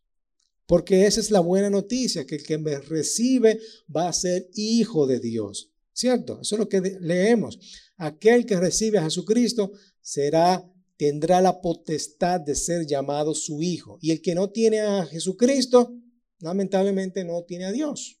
Porque 0.68 1.06
esa 1.06 1.20
es 1.20 1.30
la 1.30 1.40
buena 1.40 1.70
noticia, 1.70 2.26
que 2.26 2.34
el 2.34 2.42
que 2.42 2.58
me 2.58 2.78
recibe 2.78 3.58
va 3.94 4.06
a 4.06 4.12
ser 4.12 4.50
hijo 4.54 5.06
de 5.06 5.18
Dios. 5.18 5.72
¿Cierto? 5.94 6.40
Eso 6.42 6.54
es 6.54 6.58
lo 6.58 6.68
que 6.68 6.98
leemos. 7.00 7.58
Aquel 7.96 8.44
que 8.44 8.60
recibe 8.60 8.98
a 8.98 9.04
Jesucristo 9.04 9.72
será 10.02 10.62
tendrá 10.98 11.40
la 11.40 11.62
potestad 11.62 12.40
de 12.40 12.54
ser 12.54 12.86
llamado 12.86 13.34
su 13.34 13.62
hijo. 13.62 13.98
Y 14.02 14.10
el 14.10 14.20
que 14.20 14.34
no 14.34 14.50
tiene 14.50 14.80
a 14.80 15.06
Jesucristo, 15.06 15.96
lamentablemente 16.40 17.24
no 17.24 17.44
tiene 17.44 17.64
a 17.64 17.72
Dios. 17.72 18.20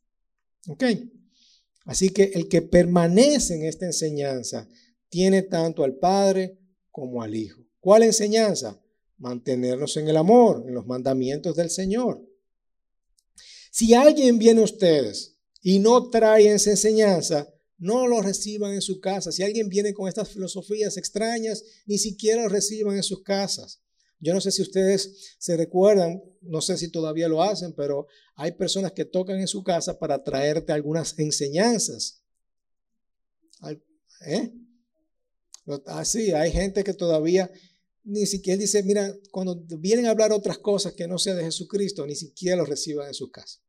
¿Ok? 0.68 0.84
Así 1.84 2.08
que 2.10 2.30
el 2.34 2.48
que 2.48 2.62
permanece 2.62 3.56
en 3.56 3.64
esta 3.64 3.84
enseñanza 3.84 4.66
tiene 5.10 5.42
tanto 5.42 5.84
al 5.84 5.96
Padre 5.96 6.58
como 6.90 7.22
al 7.22 7.34
Hijo. 7.34 7.62
¿Cuál 7.78 8.04
enseñanza? 8.04 8.80
Mantenernos 9.18 9.96
en 9.98 10.08
el 10.08 10.16
amor, 10.16 10.64
en 10.66 10.74
los 10.74 10.86
mandamientos 10.86 11.56
del 11.56 11.70
Señor. 11.70 12.27
Si 13.78 13.94
alguien 13.94 14.40
viene 14.40 14.60
a 14.60 14.64
ustedes 14.64 15.36
y 15.62 15.78
no 15.78 16.10
trae 16.10 16.52
esa 16.52 16.70
enseñanza, 16.70 17.48
no 17.76 18.08
lo 18.08 18.20
reciban 18.20 18.72
en 18.72 18.82
su 18.82 18.98
casa. 18.98 19.30
Si 19.30 19.44
alguien 19.44 19.68
viene 19.68 19.94
con 19.94 20.08
estas 20.08 20.30
filosofías 20.30 20.96
extrañas, 20.96 21.62
ni 21.86 21.96
siquiera 21.96 22.42
lo 22.42 22.48
reciban 22.48 22.96
en 22.96 23.04
sus 23.04 23.22
casas. 23.22 23.80
Yo 24.18 24.34
no 24.34 24.40
sé 24.40 24.50
si 24.50 24.62
ustedes 24.62 25.36
se 25.38 25.56
recuerdan, 25.56 26.20
no 26.40 26.60
sé 26.60 26.76
si 26.76 26.90
todavía 26.90 27.28
lo 27.28 27.40
hacen, 27.40 27.72
pero 27.72 28.08
hay 28.34 28.50
personas 28.50 28.90
que 28.90 29.04
tocan 29.04 29.38
en 29.38 29.46
su 29.46 29.62
casa 29.62 29.96
para 29.96 30.24
traerte 30.24 30.72
algunas 30.72 31.16
enseñanzas. 31.16 32.20
¿Eh? 34.26 34.52
Así, 35.86 36.32
hay 36.32 36.50
gente 36.50 36.82
que 36.82 36.94
todavía 36.94 37.48
ni 38.02 38.26
siquiera 38.26 38.58
dice, 38.58 38.82
mira, 38.82 39.14
cuando 39.30 39.54
vienen 39.78 40.06
a 40.06 40.10
hablar 40.10 40.32
otras 40.32 40.58
cosas 40.58 40.94
que 40.94 41.06
no 41.06 41.16
sea 41.16 41.36
de 41.36 41.44
Jesucristo, 41.44 42.04
ni 42.04 42.16
siquiera 42.16 42.56
lo 42.56 42.64
reciban 42.64 43.06
en 43.06 43.14
su 43.14 43.30
casa 43.30 43.60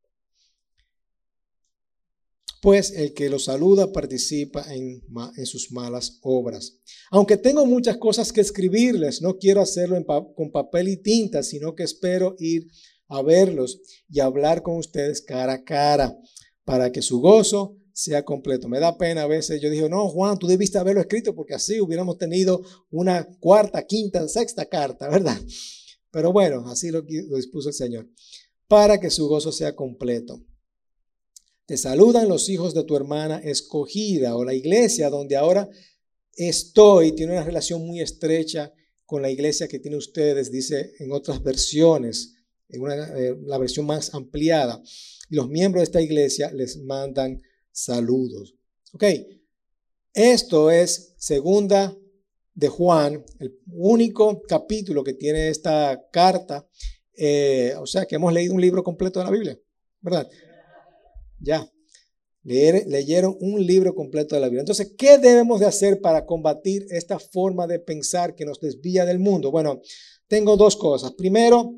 pues 2.61 2.91
el 2.91 3.13
que 3.13 3.29
lo 3.29 3.39
saluda 3.39 3.91
participa 3.91 4.65
en, 4.73 5.01
sus 5.45 5.71
malas 5.71 6.19
obras. 6.21 6.79
Aunque 7.11 7.37
tengo 7.37 7.65
muchas 7.65 7.97
cosas 7.97 8.33
que 8.33 8.41
escribirles, 8.41 9.21
no 9.21 9.37
quiero 9.37 9.61
hacerlo 9.61 10.03
con 10.35 10.51
papel 10.51 10.89
y 10.89 10.97
tinta, 10.97 11.43
sino 11.43 11.75
que 11.75 11.83
espero 11.83 12.35
ir 12.39 12.67
a 13.07 13.21
verlos 13.21 13.79
y 14.09 14.19
hablar 14.19 14.61
con 14.61 14.77
ustedes 14.77 15.21
cara 15.21 15.53
a 15.53 15.63
cara 15.63 16.17
para 16.63 16.91
que 16.91 17.01
su 17.01 17.19
gozo 17.19 17.77
sea 17.93 18.23
completo. 18.23 18.67
Me 18.69 18.79
da 18.79 18.97
pena 18.97 19.23
a 19.23 19.27
veces, 19.27 19.61
yo 19.61 19.69
digo, 19.69 19.89
no, 19.89 20.07
Juan, 20.09 20.37
tú 20.37 20.47
debiste 20.47 20.77
haberlo 20.77 21.01
escrito 21.01 21.35
porque 21.35 21.53
así 21.53 21.79
hubiéramos 21.81 22.17
tenido 22.17 22.61
una 22.91 23.27
cuarta, 23.39 23.85
quinta, 23.85 24.27
sexta 24.27 24.65
carta, 24.65 25.09
¿verdad? 25.09 25.37
Pero 26.11 26.31
bueno, 26.31 26.67
así 26.67 26.91
lo 26.91 27.01
dispuso 27.01 27.69
el 27.69 27.75
Señor, 27.75 28.09
para 28.67 28.99
que 28.99 29.09
su 29.09 29.27
gozo 29.27 29.51
sea 29.51 29.75
completo. 29.75 30.41
Te 31.69 31.77
saludan 31.77 32.27
los 32.27 32.49
hijos 32.49 32.73
de 32.73 32.83
tu 32.83 32.95
hermana 32.95 33.37
escogida 33.37 34.35
o 34.35 34.43
la 34.43 34.55
iglesia 34.55 35.11
donde 35.11 35.35
ahora 35.35 35.69
estoy. 36.33 37.11
Tiene 37.11 37.33
una 37.33 37.43
relación 37.43 37.85
muy 37.85 38.01
estrecha 38.01 38.73
con 39.05 39.21
la 39.21 39.29
iglesia 39.29 39.67
que 39.67 39.77
tiene 39.77 39.95
ustedes, 39.95 40.51
dice 40.51 40.93
en 40.97 41.11
otras 41.11 41.43
versiones, 41.43 42.33
en 42.69 42.81
una, 42.81 43.15
eh, 43.15 43.37
la 43.45 43.59
versión 43.59 43.85
más 43.85 44.15
ampliada. 44.15 44.81
Los 45.29 45.47
miembros 45.47 45.81
de 45.81 45.83
esta 45.83 46.01
iglesia 46.01 46.51
les 46.51 46.75
mandan 46.77 47.39
saludos. 47.71 48.55
Ok, 48.93 49.03
esto 50.11 50.71
es 50.71 51.13
segunda 51.19 51.95
de 52.55 52.67
Juan, 52.67 53.23
el 53.39 53.59
único 53.67 54.41
capítulo 54.41 55.03
que 55.03 55.13
tiene 55.13 55.49
esta 55.49 56.03
carta. 56.11 56.67
Eh, 57.15 57.75
o 57.77 57.85
sea 57.85 58.07
que 58.07 58.15
hemos 58.15 58.33
leído 58.33 58.55
un 58.55 58.61
libro 58.61 58.83
completo 58.83 59.19
de 59.19 59.25
la 59.25 59.31
Biblia, 59.31 59.59
¿verdad? 60.01 60.27
Ya. 61.41 61.69
leyeron 62.43 63.37
un 63.39 63.65
libro 63.65 63.93
completo 63.93 64.35
de 64.35 64.41
la 64.41 64.47
Biblia. 64.47 64.61
Entonces, 64.61 64.93
¿qué 64.97 65.17
debemos 65.17 65.59
de 65.59 65.65
hacer 65.65 66.01
para 66.01 66.25
combatir 66.25 66.85
esta 66.89 67.19
forma 67.19 67.67
de 67.67 67.79
pensar 67.79 68.35
que 68.35 68.45
nos 68.45 68.59
desvía 68.59 69.05
del 69.05 69.19
mundo? 69.19 69.51
Bueno, 69.51 69.81
tengo 70.27 70.57
dos 70.57 70.75
cosas. 70.75 71.11
Primero, 71.13 71.75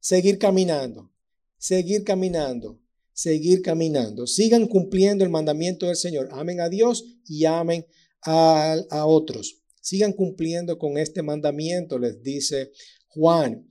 seguir 0.00 0.38
caminando, 0.38 1.12
seguir 1.58 2.04
caminando, 2.04 2.80
seguir 3.12 3.62
caminando. 3.62 4.26
Sigan 4.26 4.66
cumpliendo 4.66 5.24
el 5.24 5.30
mandamiento 5.30 5.86
del 5.86 5.96
Señor. 5.96 6.28
Amen 6.32 6.60
a 6.60 6.68
Dios 6.68 7.04
y 7.26 7.44
amen 7.44 7.86
a, 8.22 8.76
a 8.90 9.06
otros. 9.06 9.62
Sigan 9.80 10.12
cumpliendo 10.12 10.78
con 10.78 10.98
este 10.98 11.22
mandamiento, 11.22 11.98
les 11.98 12.22
dice 12.22 12.72
Juan. 13.08 13.68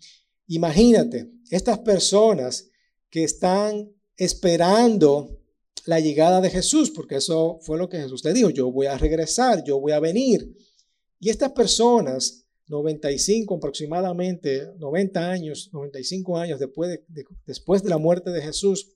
Imagínate, 0.47 1.29
estas 1.49 1.79
personas 1.79 2.69
que 3.09 3.23
están 3.23 3.94
esperando 4.17 5.39
la 5.85 5.99
llegada 5.99 6.41
de 6.41 6.49
Jesús, 6.49 6.91
porque 6.91 7.15
eso 7.15 7.59
fue 7.61 7.77
lo 7.77 7.89
que 7.89 8.01
Jesús 8.01 8.21
te 8.21 8.33
dijo, 8.33 8.49
yo 8.49 8.71
voy 8.71 8.87
a 8.87 8.97
regresar, 8.97 9.63
yo 9.63 9.79
voy 9.79 9.91
a 9.91 9.99
venir. 9.99 10.55
Y 11.19 11.29
estas 11.29 11.51
personas, 11.51 12.45
95 12.67 13.55
aproximadamente, 13.55 14.71
90 14.77 15.29
años, 15.29 15.69
95 15.71 16.37
años 16.37 16.59
después 16.59 16.89
de, 16.89 17.25
después 17.45 17.83
de 17.83 17.89
la 17.89 17.97
muerte 17.97 18.31
de 18.31 18.41
Jesús, 18.41 18.95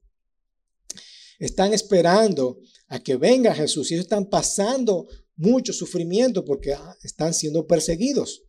están 1.37 1.73
esperando 1.73 2.59
a 2.87 2.99
que 2.99 3.15
venga 3.15 3.53
Jesús 3.53 3.89
y 3.89 3.93
ellos 3.93 4.05
están 4.05 4.25
pasando 4.25 5.07
mucho 5.35 5.71
sufrimiento 5.71 6.43
porque 6.43 6.73
ah, 6.73 6.97
están 7.01 7.33
siendo 7.33 7.65
perseguidos. 7.65 8.43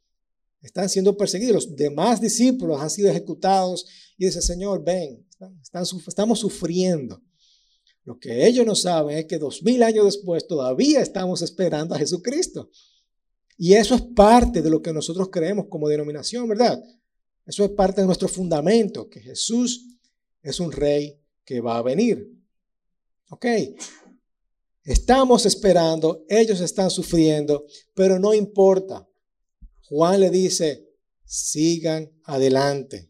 Están 0.60 0.88
siendo 0.88 1.16
perseguidos. 1.16 1.54
Los 1.66 1.76
demás 1.76 2.20
discípulos 2.20 2.80
han 2.80 2.90
sido 2.90 3.08
ejecutados 3.08 3.86
y 4.18 4.26
dice, 4.26 4.42
Señor, 4.42 4.84
ven, 4.84 5.26
estamos 5.62 6.38
sufriendo. 6.38 7.22
Lo 8.04 8.18
que 8.18 8.46
ellos 8.46 8.66
no 8.66 8.74
saben 8.74 9.18
es 9.18 9.26
que 9.26 9.38
dos 9.38 9.62
mil 9.62 9.82
años 9.82 10.04
después 10.04 10.46
todavía 10.46 11.00
estamos 11.00 11.42
esperando 11.42 11.94
a 11.94 11.98
Jesucristo. 11.98 12.70
Y 13.56 13.74
eso 13.74 13.94
es 13.94 14.02
parte 14.02 14.62
de 14.62 14.70
lo 14.70 14.80
que 14.80 14.92
nosotros 14.92 15.28
creemos 15.30 15.66
como 15.68 15.88
denominación, 15.88 16.48
¿verdad? 16.48 16.82
Eso 17.44 17.64
es 17.64 17.70
parte 17.70 18.00
de 18.00 18.06
nuestro 18.06 18.28
fundamento, 18.28 19.08
que 19.08 19.20
Jesús 19.20 19.98
es 20.42 20.60
un 20.60 20.72
rey 20.72 21.20
que 21.44 21.60
va 21.60 21.78
a 21.78 21.82
venir. 21.82 22.26
¿Ok? 23.30 23.46
Estamos 24.82 25.44
esperando, 25.46 26.24
ellos 26.28 26.60
están 26.60 26.90
sufriendo, 26.90 27.66
pero 27.94 28.18
no 28.18 28.32
importa. 28.32 29.06
Juan 29.82 30.20
le 30.20 30.30
dice, 30.30 30.88
sigan 31.24 32.10
adelante, 32.24 33.09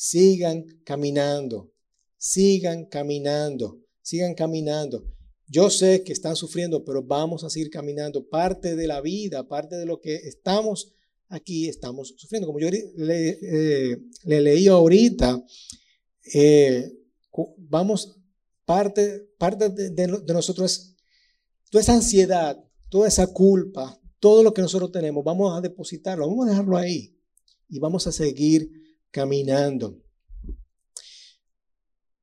sigan 0.00 0.64
caminando, 0.82 1.74
sigan 2.16 2.86
caminando, 2.86 3.82
sigan 4.00 4.34
caminando. 4.34 5.04
Yo 5.46 5.68
sé 5.68 6.02
que 6.04 6.14
están 6.14 6.36
sufriendo, 6.36 6.82
pero 6.86 7.02
vamos 7.02 7.44
a 7.44 7.50
seguir 7.50 7.68
caminando. 7.68 8.26
Parte 8.26 8.76
de 8.76 8.86
la 8.86 9.02
vida, 9.02 9.46
parte 9.46 9.76
de 9.76 9.84
lo 9.84 10.00
que 10.00 10.14
estamos 10.14 10.94
aquí, 11.28 11.68
estamos 11.68 12.14
sufriendo. 12.16 12.46
Como 12.46 12.60
yo 12.60 12.70
le, 12.70 13.38
eh, 13.42 13.98
leí 14.24 14.68
ahorita, 14.68 15.44
eh, 16.32 16.90
vamos, 17.58 18.16
parte, 18.64 19.28
parte 19.36 19.68
de, 19.68 19.90
de 19.90 20.32
nosotros 20.32 20.72
es 20.72 20.96
toda 21.70 21.82
esa 21.82 21.92
ansiedad, 21.92 22.58
toda 22.88 23.06
esa 23.06 23.26
culpa, 23.26 24.00
todo 24.18 24.42
lo 24.42 24.54
que 24.54 24.62
nosotros 24.62 24.92
tenemos, 24.92 25.22
vamos 25.22 25.54
a 25.54 25.60
depositarlo, 25.60 26.26
vamos 26.26 26.46
a 26.46 26.50
dejarlo 26.52 26.78
ahí 26.78 27.14
y 27.68 27.78
vamos 27.78 28.06
a 28.06 28.12
seguir 28.12 28.80
caminando. 29.10 29.98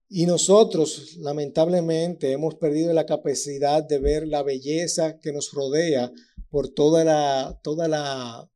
Y 0.09 0.25
nosotros, 0.25 1.17
lamentablemente, 1.17 2.31
hemos 2.31 2.55
perdido 2.55 2.93
la 2.93 3.05
capacidad 3.05 3.83
de 3.83 3.99
ver 3.99 4.27
la 4.27 4.41
belleza 4.41 5.19
que 5.19 5.33
nos 5.33 5.51
rodea 5.51 6.11
por 6.49 6.69
toda 6.69 7.03
la, 7.03 7.59
toda 7.61 7.87
la, 7.89 8.49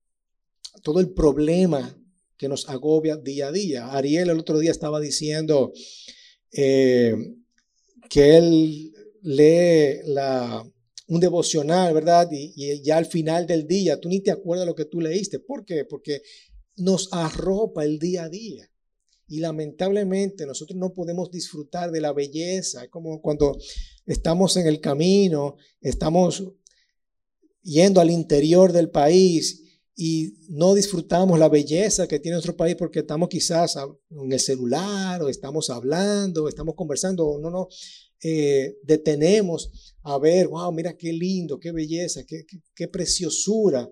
todo 0.82 1.02
el 1.02 1.12
problema 1.12 1.98
que 2.38 2.48
nos 2.48 2.70
agobia 2.70 3.18
día 3.18 3.48
a 3.48 3.52
día. 3.52 3.88
Ariel 3.92 4.30
el 4.30 4.40
otro 4.40 4.60
día 4.60 4.72
estaba 4.72 5.00
diciendo 5.00 5.74
eh, 6.52 7.16
que 8.10 8.38
él 8.38 8.94
lee 9.22 10.02
la, 10.06 10.64
un 11.08 11.20
devocional, 11.20 11.94
¿verdad? 11.94 12.30
Y, 12.32 12.82
ya 12.82 12.98
al 12.98 13.06
final 13.06 13.46
del 13.46 13.68
día 13.68 14.00
tú 14.00 14.08
ni 14.08 14.22
te 14.22 14.32
acuerdas 14.32 14.66
lo 14.66 14.76
que 14.76 14.86
tú 14.86 15.02
leíste. 15.02 15.40
¿Por 15.40 15.66
qué? 15.66 15.84
Porque 15.84 16.22
nos 16.78 17.10
arropa 17.12 17.84
el 17.84 18.00
día 18.00 18.24
a 18.24 18.30
día. 18.30 18.70
Y 19.28 19.40
lamentablemente 19.40 20.46
nosotros 20.46 20.78
no 20.78 20.94
podemos 20.94 21.32
disfrutar 21.32 21.92
de 21.92 22.02
la 22.02 22.12
belleza. 22.12 22.90
Como 22.90 23.22
cuando 23.22 23.58
estamos 24.06 24.58
en 24.58 24.68
el 24.68 24.82
camino, 24.82 25.56
estamos 25.80 26.44
yendo 27.62 28.02
al 28.02 28.10
interior 28.10 28.74
del 28.74 28.90
país 28.90 29.62
y 29.96 30.34
no 30.50 30.74
disfrutamos 30.74 31.38
la 31.38 31.50
belleza 31.50 32.08
que 32.08 32.20
tiene 32.20 32.36
nuestro 32.36 32.58
país 32.58 32.76
porque 32.76 33.00
estamos 33.00 33.30
quizás 33.30 33.78
en 34.10 34.32
el 34.32 34.40
celular 34.40 35.22
o 35.22 35.30
estamos 35.30 35.70
hablando, 35.70 36.44
o 36.44 36.50
estamos 36.50 36.76
conversando, 36.76 37.28
o 37.28 37.40
no 37.40 37.50
no 37.50 37.68
eh, 38.24 38.78
detenemos 38.84 39.96
a 40.04 40.18
ver, 40.18 40.48
wow, 40.48 40.72
mira 40.72 40.98
qué 40.98 41.14
lindo, 41.14 41.60
qué 41.60 41.72
belleza, 41.72 42.26
qué, 42.26 42.46
qué 42.76 42.88
preciosura 42.88 43.90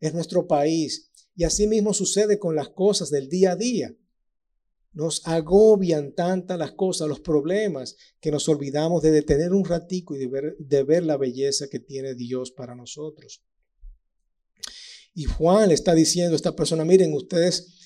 es 0.00 0.12
nuestro 0.14 0.46
país. 0.46 1.11
Y 1.34 1.44
así 1.44 1.66
mismo 1.66 1.94
sucede 1.94 2.38
con 2.38 2.54
las 2.54 2.68
cosas 2.70 3.10
del 3.10 3.28
día 3.28 3.52
a 3.52 3.56
día. 3.56 3.96
Nos 4.92 5.26
agobian 5.26 6.14
tantas 6.14 6.58
las 6.58 6.72
cosas, 6.72 7.08
los 7.08 7.20
problemas, 7.20 7.96
que 8.20 8.30
nos 8.30 8.48
olvidamos 8.48 9.02
de 9.02 9.10
detener 9.10 9.52
un 9.52 9.64
ratico 9.64 10.14
y 10.14 10.18
de 10.18 10.82
ver, 10.82 11.04
la 11.04 11.16
belleza 11.16 11.68
que 11.68 11.80
tiene 11.80 12.14
Dios 12.14 12.50
para 12.50 12.74
nosotros. 12.74 13.42
Y 15.14 15.24
Juan 15.24 15.68
le 15.68 15.74
está 15.74 15.94
diciendo 15.94 16.34
a 16.34 16.36
esta 16.36 16.54
persona, 16.54 16.84
miren, 16.84 17.14
ustedes 17.14 17.78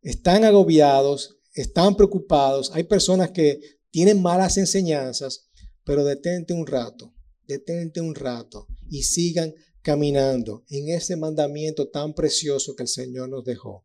están 0.00 0.44
agobiados, 0.44 1.38
están 1.52 1.96
preocupados, 1.96 2.70
hay 2.74 2.84
personas 2.84 3.30
que 3.30 3.60
tienen 3.90 4.22
malas 4.22 4.56
enseñanzas, 4.56 5.50
pero 5.84 6.04
detente 6.04 6.54
un 6.54 6.66
rato, 6.66 7.14
detente 7.46 8.00
un 8.00 8.14
rato 8.14 8.66
y 8.88 9.02
sigan 9.02 9.54
caminando 9.84 10.64
en 10.70 10.88
ese 10.88 11.14
mandamiento 11.14 11.88
tan 11.88 12.14
precioso 12.14 12.74
que 12.74 12.84
el 12.84 12.88
Señor 12.88 13.28
nos 13.28 13.44
dejó. 13.44 13.84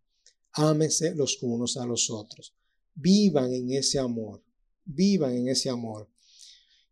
Ámense 0.54 1.14
los 1.14 1.44
unos 1.44 1.76
a 1.76 1.86
los 1.86 2.10
otros. 2.10 2.56
Vivan 2.96 3.54
en 3.54 3.74
ese 3.74 4.00
amor, 4.00 4.42
vivan 4.86 5.36
en 5.36 5.50
ese 5.50 5.70
amor. 5.70 6.10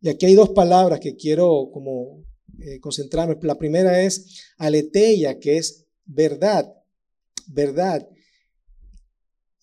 Y 0.02 0.10
aquí 0.10 0.26
hay 0.26 0.36
dos 0.36 0.50
palabras 0.50 1.00
que 1.00 1.16
quiero 1.16 1.70
como 1.72 2.22
eh, 2.60 2.82
concentrarme. 2.82 3.38
La 3.44 3.58
primera 3.58 4.04
es 4.04 4.44
aleteia, 4.58 5.40
que 5.40 5.56
es 5.56 5.86
verdad, 6.06 6.76
verdad. 7.48 8.10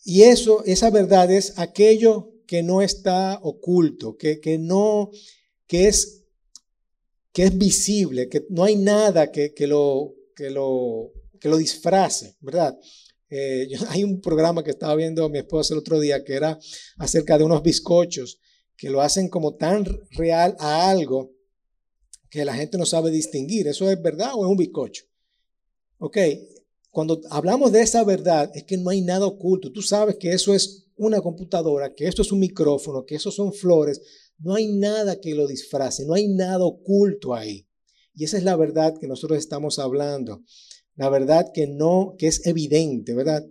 Y 0.05 0.23
eso, 0.23 0.65
esa 0.65 0.89
verdad 0.89 1.31
es 1.31 1.59
aquello 1.59 2.33
que 2.47 2.63
no 2.63 2.81
está 2.81 3.39
oculto, 3.43 4.17
que, 4.17 4.41
que 4.41 4.57
no, 4.57 5.11
que 5.67 5.89
es, 5.89 6.24
que 7.35 7.43
es 7.43 7.59
visible, 7.59 8.29
que 8.29 8.47
no 8.49 8.63
hay 8.63 8.77
nada 8.77 9.33
que, 9.33 9.53
que 9.53 9.67
lo, 9.67 10.15
que, 10.37 10.51
lo, 10.51 11.11
que 11.41 11.49
lo 11.49 11.57
disfrace, 11.57 12.37
¿verdad? 12.41 12.79
Eh, 13.29 13.69
hay 13.89 14.05
un 14.05 14.21
programa 14.21 14.63
que 14.63 14.71
estaba 14.71 14.95
viendo 14.95 15.29
mi 15.29 15.39
esposa 15.39 15.75
el 15.75 15.81
otro 15.81 15.99
día 15.99 16.23
que 16.23 16.35
era 16.35 16.57
acerca 16.97 17.37
de 17.37 17.43
unos 17.43 17.63
bizcochos 17.63 18.39
que 18.77 18.89
lo 18.89 19.01
hacen 19.01 19.29
como 19.29 19.57
tan 19.57 19.85
real 20.13 20.57
a 20.61 20.89
algo 20.89 21.33
que 22.31 22.45
la 22.45 22.55
gente 22.55 22.79
no 22.79 22.87
sabe 22.87 23.11
distinguir. 23.11 23.67
¿Eso 23.67 23.91
es 23.91 24.01
verdad 24.01 24.31
o 24.35 24.45
es 24.45 24.51
un 24.51 24.57
bizcocho? 24.57 25.05
Ok, 25.99 26.19
cuando 26.91 27.21
hablamos 27.31 27.73
de 27.73 27.83
esa 27.83 28.05
verdad 28.05 28.51
es 28.55 28.63
que 28.63 28.77
no 28.77 28.91
hay 28.91 29.01
nada 29.01 29.27
oculto. 29.27 29.73
Tú 29.73 29.83
sabes 29.83 30.17
que 30.21 30.33
eso 30.33 30.55
es 30.55 30.87
una 30.97 31.21
computadora, 31.21 31.95
que 31.95 32.07
esto 32.07 32.23
es 32.23 32.31
un 32.31 32.39
micrófono, 32.39 33.05
que 33.05 33.17
eso 33.17 33.33
son 33.33 33.53
flores. 33.53 34.01
No 34.45 34.55
hay 34.55 34.69
nada 34.69 35.21
que 35.21 35.35
lo 35.35 35.47
disfrace, 35.47 36.05
no 36.05 36.15
hay 36.15 36.29
nada 36.29 36.65
oculto 36.65 37.35
ahí. 37.35 37.67
Y 38.15 38.25
esa 38.25 38.39
es 38.39 38.45
la 38.45 38.55
verdad 38.55 38.95
que 39.01 39.09
nosotros 39.09 39.39
estamos 39.39 39.79
hablando 39.81 40.45
la 40.97 41.09
verdad 41.09 41.51
que 41.53 41.67
no, 41.67 42.15
que 42.19 42.29
es 42.29 42.47
evidente, 42.47 43.15
¿verdad? 43.15 43.45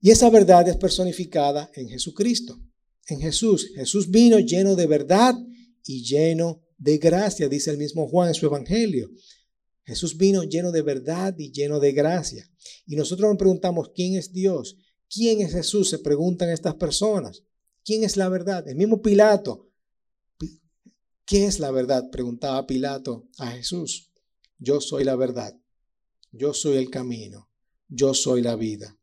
Y 0.00 0.10
esa 0.10 0.30
verdad 0.30 0.68
es 0.68 0.76
personificada 0.76 1.70
en 1.74 1.88
Jesucristo, 1.88 2.60
en 3.08 3.20
Jesús. 3.20 3.70
Jesús 3.74 4.10
vino 4.10 4.38
lleno 4.38 4.76
de 4.76 4.86
verdad 4.86 5.34
y 5.84 6.04
lleno 6.04 6.62
de 6.78 6.98
gracia, 6.98 7.48
dice 7.48 7.70
el 7.70 7.78
mismo 7.78 8.08
Juan 8.08 8.28
en 8.28 8.34
su 8.34 8.46
Evangelio. 8.46 9.10
Jesús 9.84 10.16
vino 10.16 10.44
lleno 10.44 10.70
de 10.72 10.82
verdad 10.82 11.34
y 11.36 11.50
lleno 11.50 11.80
de 11.80 11.92
gracia. 11.92 12.48
Y 12.86 12.96
nosotros 12.96 13.28
nos 13.28 13.38
preguntamos, 13.38 13.90
¿quién 13.94 14.14
es 14.16 14.32
Dios? 14.32 14.76
¿Quién 15.10 15.40
es 15.40 15.52
Jesús? 15.52 15.90
Se 15.90 15.98
preguntan 15.98 16.50
estas 16.50 16.74
personas. 16.74 17.42
¿Quién 17.84 18.04
es 18.04 18.16
la 18.16 18.28
verdad? 18.28 18.66
El 18.68 18.76
mismo 18.76 19.02
Pilato. 19.02 19.70
¿Qué 21.26 21.46
es 21.46 21.58
la 21.58 21.70
verdad? 21.70 22.10
Preguntaba 22.10 22.66
Pilato 22.66 23.28
a 23.38 23.50
Jesús. 23.52 24.10
Yo 24.58 24.80
soy 24.80 25.04
la 25.04 25.16
verdad. 25.16 25.54
Yo 26.36 26.52
soy 26.52 26.78
el 26.78 26.90
camino, 26.90 27.48
yo 27.86 28.12
soy 28.12 28.42
la 28.42 28.56
vida. 28.56 28.98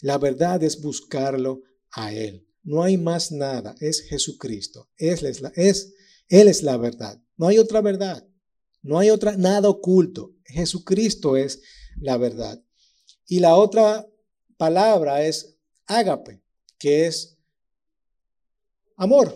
La 0.00 0.18
verdad 0.18 0.60
es 0.64 0.80
buscarlo 0.80 1.62
a 1.92 2.12
Él. 2.12 2.48
No 2.64 2.82
hay 2.82 2.98
más 2.98 3.30
nada, 3.30 3.76
es 3.80 4.02
Jesucristo. 4.02 4.90
Él 4.96 5.24
es 5.24 5.40
la, 5.40 5.52
es, 5.54 5.94
él 6.28 6.48
es 6.48 6.64
la 6.64 6.76
verdad. 6.76 7.22
No 7.36 7.46
hay 7.46 7.58
otra 7.58 7.80
verdad. 7.80 8.26
No 8.82 8.98
hay 8.98 9.10
otra, 9.10 9.36
nada 9.36 9.68
oculto. 9.68 10.34
Jesucristo 10.44 11.36
es 11.36 11.62
la 12.00 12.16
verdad. 12.16 12.60
Y 13.26 13.38
la 13.38 13.54
otra 13.54 14.06
palabra 14.56 15.24
es 15.24 15.58
ágape, 15.86 16.42
que 16.78 17.06
es 17.06 17.37
amor. 18.98 19.34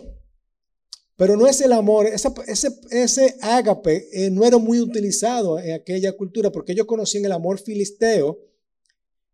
Pero 1.15 1.35
no 1.35 1.47
es 1.47 1.61
el 1.61 1.73
amor, 1.73 2.07
ese, 2.07 2.69
ese 2.91 3.35
ágape 3.41 4.07
eh, 4.13 4.29
no 4.29 4.45
era 4.45 4.57
muy 4.57 4.79
utilizado 4.79 5.59
en 5.59 5.73
aquella 5.73 6.11
cultura 6.13 6.51
porque 6.51 6.73
ellos 6.73 6.87
conocían 6.87 7.25
el 7.25 7.31
amor 7.31 7.59
filisteo, 7.59 8.39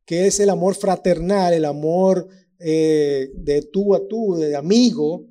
que 0.05 0.27
es 0.27 0.39
el 0.39 0.49
amor 0.49 0.75
fraternal, 0.75 1.53
el 1.53 1.65
amor 1.65 2.27
eh, 2.59 3.31
de 3.35 3.61
tú 3.61 3.95
a 3.95 4.07
tú, 4.07 4.35
de 4.35 4.55
amigo, 4.55 5.29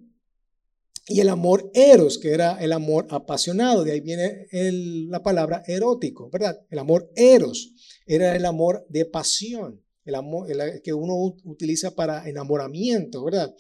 y 1.07 1.21
el 1.21 1.31
amor 1.31 1.71
eros, 1.75 2.19
que 2.19 2.33
era 2.33 2.59
el 2.59 2.73
amor 2.73 3.07
apasionado, 3.11 3.83
de 3.83 3.93
ahí 3.93 4.01
viene 4.01 4.47
la 4.53 5.23
palabra 5.23 5.63
erótico, 5.67 6.29
¿verdad? 6.31 6.61
El 6.71 6.79
amor 6.79 7.11
eros 7.17 7.73
era 8.07 8.37
el 8.37 8.45
amor 8.45 8.87
de 8.91 9.07
pasión, 9.07 9.83
el 10.05 10.15
amor 10.15 10.51
el, 10.51 10.83
que 10.83 10.93
uno 10.93 11.15
utiliza 11.45 11.95
para 11.95 12.29
enamoramiento, 12.29 13.25
¿verdad? 13.25 13.55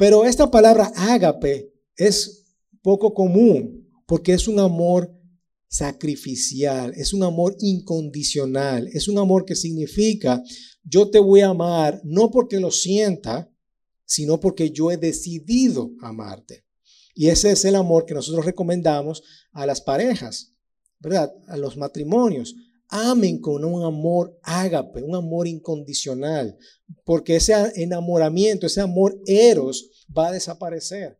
Pero 0.00 0.24
esta 0.24 0.50
palabra 0.50 0.90
ágape 0.96 1.74
es 1.94 2.56
poco 2.80 3.12
común 3.12 3.86
porque 4.06 4.32
es 4.32 4.48
un 4.48 4.58
amor 4.58 5.14
sacrificial, 5.68 6.94
es 6.96 7.12
un 7.12 7.22
amor 7.22 7.54
incondicional, 7.60 8.88
es 8.94 9.08
un 9.08 9.18
amor 9.18 9.44
que 9.44 9.54
significa 9.54 10.42
yo 10.82 11.10
te 11.10 11.18
voy 11.18 11.42
a 11.42 11.50
amar 11.50 12.00
no 12.02 12.30
porque 12.30 12.60
lo 12.60 12.70
sienta, 12.70 13.52
sino 14.06 14.40
porque 14.40 14.70
yo 14.70 14.90
he 14.90 14.96
decidido 14.96 15.90
amarte. 16.00 16.64
Y 17.14 17.28
ese 17.28 17.50
es 17.50 17.66
el 17.66 17.76
amor 17.76 18.06
que 18.06 18.14
nosotros 18.14 18.46
recomendamos 18.46 19.22
a 19.52 19.66
las 19.66 19.82
parejas, 19.82 20.54
¿verdad? 20.98 21.30
A 21.46 21.58
los 21.58 21.76
matrimonios. 21.76 22.54
Amen 22.90 23.40
con 23.40 23.64
un 23.64 23.84
amor 23.84 24.38
ágape, 24.42 25.02
un 25.02 25.14
amor 25.14 25.46
incondicional, 25.46 26.56
porque 27.04 27.36
ese 27.36 27.54
enamoramiento, 27.76 28.66
ese 28.66 28.80
amor 28.80 29.20
eros 29.26 30.06
va 30.16 30.28
a 30.28 30.32
desaparecer. 30.32 31.18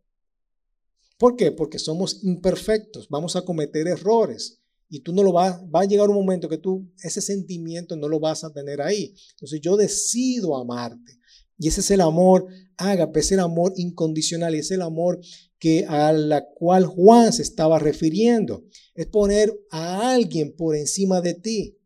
¿Por 1.17 1.35
qué? 1.35 1.51
Porque 1.51 1.79
somos 1.79 2.23
imperfectos, 2.23 3.07
vamos 3.09 3.35
a 3.35 3.43
cometer 3.43 3.87
errores 3.87 4.61
y 4.89 4.99
tú 4.99 5.13
no 5.13 5.23
lo 5.23 5.31
vas, 5.31 5.61
va 5.73 5.81
a 5.81 5.85
llegar 5.85 6.09
un 6.09 6.15
momento 6.15 6.49
que 6.49 6.57
tú 6.57 6.91
ese 7.01 7.21
sentimiento 7.21 7.95
no 7.95 8.09
lo 8.09 8.19
vas 8.19 8.43
a 8.43 8.51
tener 8.51 8.81
ahí. 8.81 9.15
Entonces 9.31 9.61
yo 9.61 9.77
decido 9.77 10.57
amarte. 10.57 11.17
Y 11.57 11.67
ese 11.67 11.81
es 11.81 11.91
el 11.91 12.01
amor 12.01 12.47
ágape, 12.75 13.19
es 13.19 13.31
el 13.31 13.39
amor 13.39 13.71
incondicional 13.77 14.55
y 14.55 14.59
es 14.59 14.71
el 14.71 14.81
amor 14.81 15.21
que 15.61 15.85
a 15.87 16.11
la 16.11 16.43
cual 16.43 16.85
Juan 16.85 17.31
se 17.31 17.43
estaba 17.43 17.77
refiriendo. 17.77 18.65
Es 18.95 19.05
poner 19.05 19.53
a 19.69 20.11
alguien 20.11 20.55
por 20.55 20.75
encima 20.75 21.21
de 21.21 21.35
ti. 21.35 21.77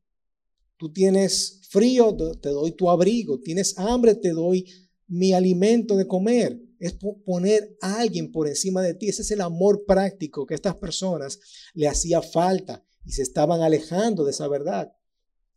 Tú 0.78 0.94
tienes 0.94 1.60
frío, 1.70 2.16
te 2.42 2.50
doy 2.50 2.72
tu 2.72 2.90
abrigo. 2.90 3.40
Tienes 3.42 3.78
hambre, 3.78 4.16
te 4.16 4.30
doy 4.30 4.66
mi 5.08 5.34
alimento 5.34 5.98
de 5.98 6.08
comer 6.08 6.60
es 6.80 6.94
poner 7.26 7.78
a 7.82 8.00
alguien 8.00 8.32
por 8.32 8.48
encima 8.48 8.82
de 8.82 8.94
ti. 8.94 9.10
Ese 9.10 9.22
es 9.22 9.32
el 9.32 9.42
amor 9.42 9.86
práctico 9.86 10.46
que 10.46 10.54
a 10.54 10.56
estas 10.56 10.76
personas 10.76 11.40
le 11.74 11.88
hacía 11.88 12.22
falta 12.22 12.84
y 13.06 13.12
se 13.12 13.22
estaban 13.22 13.62
alejando 13.62 14.26
de 14.26 14.32
esa 14.32 14.48
verdad. 14.48 14.94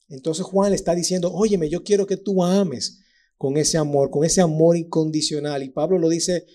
Entonces 0.09 0.45
Juan 0.45 0.71
le 0.71 0.77
está 0.77 0.95
diciendo, 0.95 1.33
óyeme, 1.33 1.69
yo 1.69 1.83
quiero 1.83 2.07
que 2.07 2.17
tú 2.17 2.43
ames 2.45 3.01
con 3.37 3.57
ese 3.57 3.79
amor, 3.79 4.11
con 4.11 4.25
ese 4.25 4.41
amor 4.41 4.77
incondicional. 4.77 5.63
Y 5.63 5.71
Pablo 5.71 5.99
lo 5.99 6.09
dice 6.09 6.47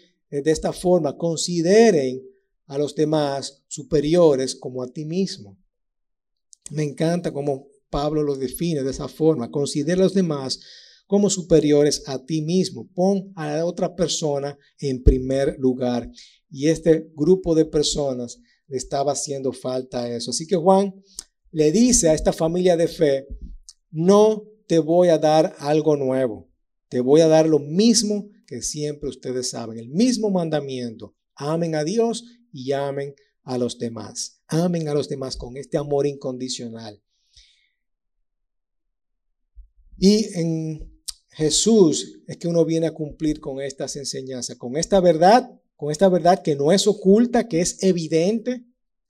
de 0.42 0.52
esta 0.52 0.74
forma, 0.74 1.18
consideren 1.18 2.22
a 2.68 2.78
los 2.78 2.96
demás 2.96 3.64
superiores 3.68 4.56
como 4.56 4.82
a 4.82 4.88
ti 4.88 5.06
mismo. 5.06 5.58
Me 6.72 6.84
encanta 6.84 7.32
cómo 7.32 7.68
Pablo 7.90 8.24
lo 8.24 8.36
define 8.36 8.84
de 8.84 8.92
esa 8.92 9.08
forma. 9.08 9.52
Considera 9.52 10.02
a 10.02 10.06
los 10.06 10.14
demás 10.14 10.60
como 11.06 11.30
superiores 11.30 12.04
a 12.08 12.26
ti 12.26 12.42
mismo. 12.42 12.90
Pon 12.96 13.32
a 13.36 13.58
la 13.58 13.66
otra 13.66 13.96
persona 13.96 14.58
en 14.80 15.04
primer 15.04 15.56
lugar. 15.60 16.10
Y 16.50 16.70
este 16.70 17.12
grupo 17.14 17.54
de 17.54 17.66
personas 17.66 18.40
le 18.68 18.78
estaba 18.78 19.12
haciendo 19.12 19.54
falta 19.54 20.10
eso. 20.10 20.32
Así 20.32 20.48
que 20.48 20.56
Juan 20.56 20.96
le 21.52 21.72
dice 21.72 22.10
a 22.10 22.14
esta 22.14 22.34
familia 22.34 22.76
de 22.78 22.88
fe, 22.88 23.28
no 23.92 24.44
te 24.68 24.80
voy 24.80 25.10
a 25.10 25.20
dar 25.20 25.56
algo 25.60 25.96
nuevo. 25.96 26.50
Te 26.94 27.02
voy 27.02 27.22
a 27.22 27.28
dar 27.28 27.48
lo 27.48 27.58
mismo 27.58 28.30
que 28.46 28.62
siempre 28.62 29.10
ustedes 29.10 29.50
saben, 29.50 29.80
el 29.80 29.90
mismo 29.90 30.30
mandamiento. 30.30 31.16
Amen 31.34 31.74
a 31.74 31.84
Dios 31.84 32.24
y 32.52 32.72
amen 32.72 33.16
a 33.42 33.58
los 33.58 33.80
demás. 33.80 34.44
Amen 34.46 34.88
a 34.88 34.94
los 34.94 35.10
demás 35.10 35.36
con 35.36 35.58
este 35.58 35.80
amor 35.80 36.06
incondicional. 36.06 37.02
Y 39.98 40.38
en 40.38 41.02
Jesús 41.32 42.20
es 42.28 42.38
que 42.38 42.48
uno 42.48 42.64
viene 42.64 42.86
a 42.86 42.94
cumplir 42.94 43.40
con 43.40 43.60
estas 43.60 43.96
enseñanzas, 43.96 44.58
con 44.58 44.78
esta 44.78 45.00
verdad, 45.00 45.50
con 45.76 45.92
esta 45.92 46.10
verdad 46.10 46.44
que 46.44 46.56
no 46.56 46.72
es 46.72 46.86
oculta, 46.86 47.48
que 47.48 47.62
es 47.62 47.82
evidente, 47.82 48.66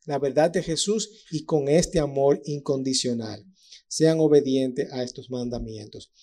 la 0.05 0.19
verdad 0.19 0.51
de 0.51 0.63
Jesús 0.63 1.25
y 1.31 1.43
con 1.43 1.67
este 1.67 1.99
amor 1.99 2.41
incondicional. 2.45 3.45
Sean 3.89 4.21
obedientes 4.21 4.89
a 4.93 5.03
estos 5.03 5.29
mandamientos. 5.29 6.13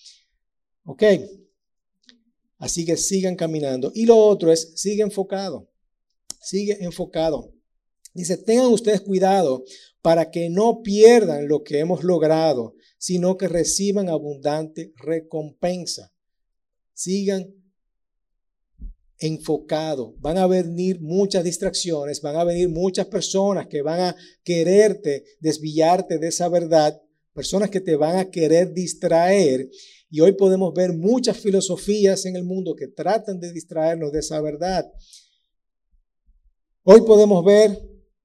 ¿Ok? 0.85 1.03
Así 2.61 2.85
que 2.85 2.95
sigan 2.95 3.35
caminando. 3.35 3.91
Y 3.93 4.05
lo 4.05 4.17
otro 4.17 4.53
es, 4.53 4.71
sigue 4.75 5.03
enfocado. 5.03 5.69
Sigue 6.41 6.77
enfocado. 6.79 7.53
Dice, 8.13 8.37
tengan 8.37 8.67
ustedes 8.67 9.01
cuidado 9.01 9.65
para 10.01 10.31
que 10.31 10.49
no 10.49 10.81
pierdan 10.81 11.49
lo 11.49 11.63
que 11.63 11.79
hemos 11.79 12.05
logrado 12.05 12.75
sino 13.01 13.35
que 13.35 13.47
reciban 13.47 14.09
abundante 14.09 14.93
recompensa. 14.95 16.13
Sigan 16.93 17.51
enfocados. 19.17 20.13
Van 20.19 20.37
a 20.37 20.45
venir 20.45 21.01
muchas 21.01 21.43
distracciones, 21.43 22.21
van 22.21 22.35
a 22.35 22.43
venir 22.43 22.69
muchas 22.69 23.07
personas 23.07 23.65
que 23.65 23.81
van 23.81 24.01
a 24.01 24.15
quererte 24.43 25.23
desviarte 25.39 26.19
de 26.19 26.27
esa 26.27 26.47
verdad, 26.47 27.01
personas 27.33 27.71
que 27.71 27.81
te 27.81 27.95
van 27.95 28.17
a 28.17 28.29
querer 28.29 28.71
distraer. 28.71 29.67
Y 30.13 30.19
hoy 30.19 30.33
podemos 30.33 30.73
ver 30.73 30.91
muchas 30.91 31.37
filosofías 31.37 32.25
en 32.25 32.35
el 32.35 32.43
mundo 32.43 32.75
que 32.75 32.89
tratan 32.89 33.39
de 33.39 33.53
distraernos 33.53 34.11
de 34.11 34.19
esa 34.19 34.41
verdad. 34.41 34.85
Hoy 36.83 37.01
podemos 37.01 37.45
ver 37.45 37.81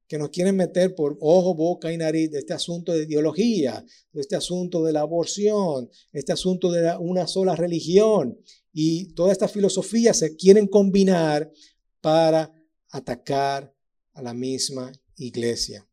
que 0.08 0.18
nos 0.18 0.30
quieren 0.30 0.56
meter 0.56 0.96
por 0.96 1.16
ojo, 1.20 1.54
boca 1.54 1.92
y 1.92 1.96
nariz 1.96 2.32
de 2.32 2.40
este 2.40 2.52
asunto 2.52 2.92
de 2.92 3.04
ideología, 3.04 3.84
de 4.12 4.20
este 4.20 4.34
asunto 4.34 4.82
de 4.82 4.92
la 4.92 5.02
aborción, 5.02 5.88
este 6.12 6.32
asunto 6.32 6.72
de 6.72 6.92
una 6.98 7.28
sola 7.28 7.54
religión. 7.54 8.36
Y 8.72 9.14
todas 9.14 9.32
estas 9.32 9.52
filosofías 9.52 10.18
se 10.18 10.34
quieren 10.34 10.66
combinar 10.66 11.52
para 12.00 12.52
atacar 12.90 13.72
a 14.12 14.22
la 14.22 14.34
misma 14.34 14.90
iglesia. 15.14 15.86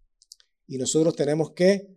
Y 0.65 0.79
nosotros 0.79 1.15
tenemos 1.15 1.51
que 1.51 1.87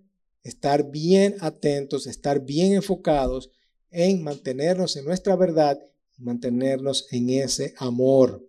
estar 0.43 0.91
bien 0.91 1.37
atentos, 1.41 2.07
estar 2.07 2.45
bien 2.45 2.75
enfocados 2.75 3.51
en 3.91 4.23
mantenernos 4.23 4.97
en 4.97 5.05
nuestra 5.05 5.37
verdad, 5.37 5.79
mantenernos 6.19 7.07
en 7.11 7.31
ese 7.31 7.75
amor. 7.79 8.47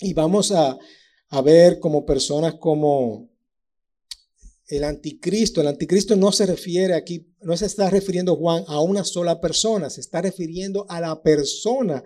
Y 0.00 0.14
vamos 0.14 0.52
a 0.52 0.78
a 1.30 1.42
ver 1.42 1.78
como 1.78 2.06
personas 2.06 2.54
como 2.54 3.30
el 4.66 4.84
anticristo. 4.84 5.60
El 5.60 5.68
anticristo 5.68 6.16
no 6.16 6.32
se 6.32 6.46
refiere 6.46 6.94
aquí, 6.94 7.26
no 7.42 7.56
se 7.56 7.66
está 7.66 7.90
refiriendo 7.90 8.36
Juan 8.36 8.64
a 8.66 8.80
una 8.80 9.04
sola 9.04 9.40
persona, 9.40 9.90
se 9.90 10.00
está 10.00 10.22
refiriendo 10.22 10.86
a 10.88 11.00
la 11.00 11.22
persona, 11.22 12.02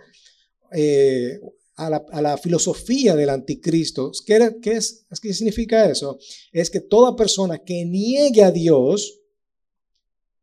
eh, 0.72 1.40
a, 1.76 2.20
la, 2.20 2.36
filosofía 2.36 3.16
del 3.16 3.30
anticristo. 3.30 4.12
¿Qué, 4.26 4.56
qué, 4.60 4.72
es, 4.72 5.06
¿Qué 5.20 5.32
significa 5.34 5.90
eso? 5.90 6.18
Es 6.52 6.70
que 6.70 6.80
toda 6.80 7.16
persona 7.16 7.58
que 7.58 7.84
niegue 7.84 8.42
a 8.42 8.50
Dios 8.50 9.20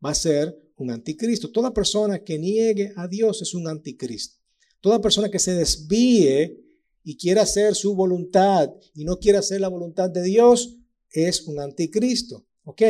va 0.04 0.12
a 0.12 0.16
ser 0.16 0.58
un 0.80 0.92
anticristo. 0.92 1.52
Toda 1.52 1.74
persona 1.74 2.24
que 2.24 2.40
niegue 2.40 2.94
a 2.96 3.08
Dios 3.08 3.42
es 3.42 3.54
un 3.54 3.68
anticristo. 3.68 4.38
Toda 4.82 5.02
persona 5.02 5.30
que 5.30 5.40
se 5.40 5.54
desvíe 5.54 6.58
y 7.04 7.18
quiere 7.18 7.42
hacer 7.42 7.76
su 7.76 7.94
voluntad 7.96 8.70
y 8.96 9.04
no 9.04 9.20
quiere 9.20 9.38
hacer 9.38 9.62
la 9.62 9.68
voluntad 9.68 10.10
de 10.10 10.24
Dios, 10.24 10.78
es 11.12 11.48
un 11.48 11.60
anticristo. 11.60 12.46
¿Ok? 12.64 12.82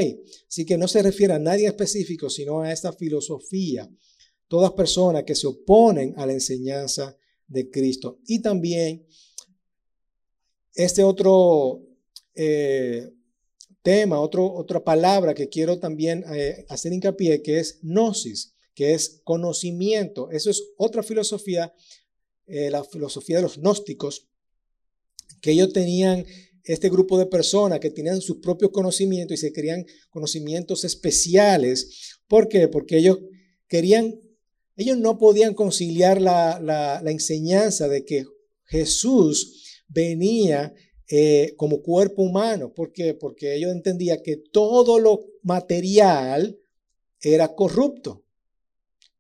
Así 0.48 0.66
que 0.66 0.78
no 0.78 0.88
se 0.88 1.02
refiere 1.02 1.34
a 1.34 1.40
nadie 1.40 1.68
específico, 1.68 2.30
sino 2.30 2.62
a 2.62 2.72
esta 2.72 2.92
filosofía. 2.94 3.90
Todas 4.48 4.72
personas 4.74 5.24
que 5.24 5.36
se 5.36 5.48
oponen 5.48 6.14
a 6.18 6.26
la 6.26 6.34
enseñanza 6.34 7.16
de 7.48 7.70
Cristo. 7.70 8.20
Y 8.28 8.40
también 8.42 9.06
este 10.74 11.04
otro 11.04 11.82
eh, 12.36 13.10
tema, 13.90 14.20
otro, 14.20 14.54
otra 14.54 14.84
palabra 14.84 15.34
que 15.34 15.50
quiero 15.50 15.80
también 15.80 16.24
eh, 16.32 16.64
hacer 16.70 16.94
hincapié, 16.94 17.42
que 17.42 17.60
es 17.60 17.80
gnosis, 17.82 18.54
que 18.76 18.94
es 18.94 19.22
conocimiento. 19.24 20.30
Eso 20.30 20.52
es 20.52 20.62
otra 20.78 21.02
filosofía 21.02 21.74
eh, 22.52 22.72
la 22.72 22.84
filosofía 22.84 23.38
de 23.38 23.44
los 23.44 23.58
gnósticos, 23.58 24.28
que 25.40 25.52
ellos 25.52 25.72
tenían 25.72 26.26
este 26.64 26.90
grupo 26.90 27.20
de 27.20 27.28
personas 27.28 27.80
que 27.80 27.92
tenían 27.92 28.22
sus 28.22 28.38
propios 28.38 28.72
conocimientos 28.72 29.36
y 29.36 29.38
se 29.38 29.54
querían 29.54 29.86
conocimientos 30.10 30.84
especiales. 30.84 32.20
¿Por 32.28 32.48
qué? 32.48 32.68
Porque 32.68 32.98
ellos 32.98 33.20
querían, 33.68 34.20
ellos 34.76 34.98
no 34.98 35.20
podían 35.20 35.54
conciliar 35.54 36.20
la, 36.22 36.60
la, 36.60 37.12
enseñanza 37.12 37.88
de 37.88 38.04
que 38.04 38.26
Jesús 38.66 39.84
venía 39.88 40.74
eh, 41.10 41.56
como 41.58 41.82
cuerpo 41.82 42.22
humano. 42.22 42.72
¿Por 42.72 42.92
qué? 42.92 43.16
Porque 43.16 43.56
ellos 43.56 43.72
entendían 43.72 44.20
que 44.24 44.38
todo 44.38 45.00
lo 45.00 45.26
material 45.42 46.60
era 47.22 47.56
corrupto. 47.56 48.24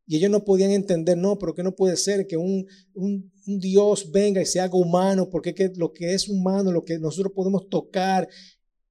Y 0.06 0.15
ellos 0.15 0.32
no 0.32 0.43
podían 0.43 0.71
entender, 0.71 1.17
no, 1.17 1.38
pero 1.38 1.54
que 1.54 1.63
no 1.63 1.75
puede 1.75 1.95
ser 1.95 2.28
que 2.28 2.38
un, 2.38 2.65
un, 2.93 3.32
Dios 3.45 4.12
venga 4.12 4.41
y 4.41 4.45
se 4.45 4.60
haga 4.60 4.75
humano, 4.75 5.30
porque 5.30 5.54
que 5.54 5.71
lo 5.75 5.91
que 5.91 6.13
es 6.13 6.30
humano, 6.30 6.71
lo 6.71 6.84
que 6.84 6.99
nosotros 6.99 7.34
podemos 7.34 7.69
tocar, 7.69 8.28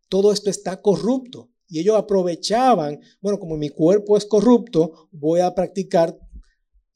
todo 0.08 0.32
esto 0.32 0.50
está 0.50 0.80
corrupto. 0.80 1.50
Y 1.68 1.80
ellos 1.80 1.96
aprovechaban, 1.96 3.00
bueno, 3.20 3.38
como 3.38 3.56
mi 3.56 3.68
cuerpo 3.68 4.16
es 4.16 4.24
corrupto, 4.24 5.08
voy 5.12 5.40
a 5.40 5.54
practicar 5.54 6.18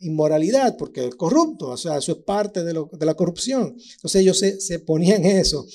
inmoralidad, 0.03 0.77
porque 0.77 1.07
es 1.07 1.15
corrupto, 1.15 1.69
o 1.69 1.77
sea, 1.77 1.99
eso 1.99 2.13
es 2.13 2.19
parte 2.19 2.63
de, 2.65 2.75
lo, 2.75 2.91
de 2.93 3.07
la 3.07 3.15
corrupción. 3.15 3.77
Entonces 3.95 4.21
ellos 4.21 4.39
se, 4.39 4.61
se 4.61 4.79
ponían 4.79 5.25
eso. 5.25 5.67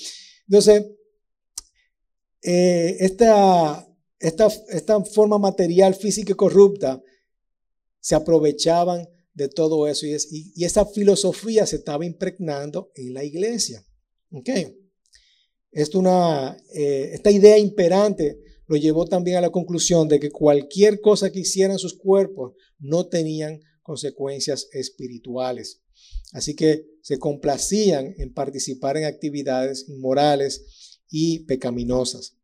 Entonces, 0.48 0.86
eh, 2.42 2.98
esta, 3.00 3.88
esta, 4.20 4.48
esta 4.70 5.04
forma 5.04 5.38
material, 5.38 5.96
física 5.96 6.32
y 6.32 6.36
corrupta, 6.36 7.02
se 8.00 8.16
aprovechaban 8.16 9.08
de 9.34 9.50
todo 9.50 9.88
eso 9.88 10.06
y, 10.06 10.16
y, 10.56 10.66
esa 10.66 10.86
filosofía 10.86 11.66
se 11.68 11.76
estaba 11.76 12.06
impregnando 12.06 12.92
en 12.96 13.14
la 13.14 13.24
iglesia. 13.24 13.86
¿Ok? 14.32 14.50
Es 15.72 15.94
una, 15.94 16.58
eh, 16.74 17.12
esta 17.14 17.30
idea 17.32 17.58
imperante 17.58 18.40
lo 18.68 18.78
llevó 18.78 19.06
también 19.06 19.38
a 19.38 19.42
la 19.42 19.52
conclusión 19.52 20.08
de 20.08 20.20
que 20.20 20.32
cualquier 20.32 21.02
cosa 21.02 21.32
que 21.32 21.42
hicieran 21.42 21.78
sus 21.78 21.98
cuerpos 21.98 22.54
no 22.80 23.08
tenían 23.08 23.60
consecuencias 23.88 24.68
espirituales. 24.74 25.82
Así 26.34 26.58
que 26.58 26.86
se 27.02 27.18
complacían 27.18 28.14
en 28.18 28.34
participar 28.34 28.98
en 28.98 29.06
actividades 29.06 29.88
inmorales 29.88 31.00
y 31.10 31.46
pecaminosas. 31.46 32.36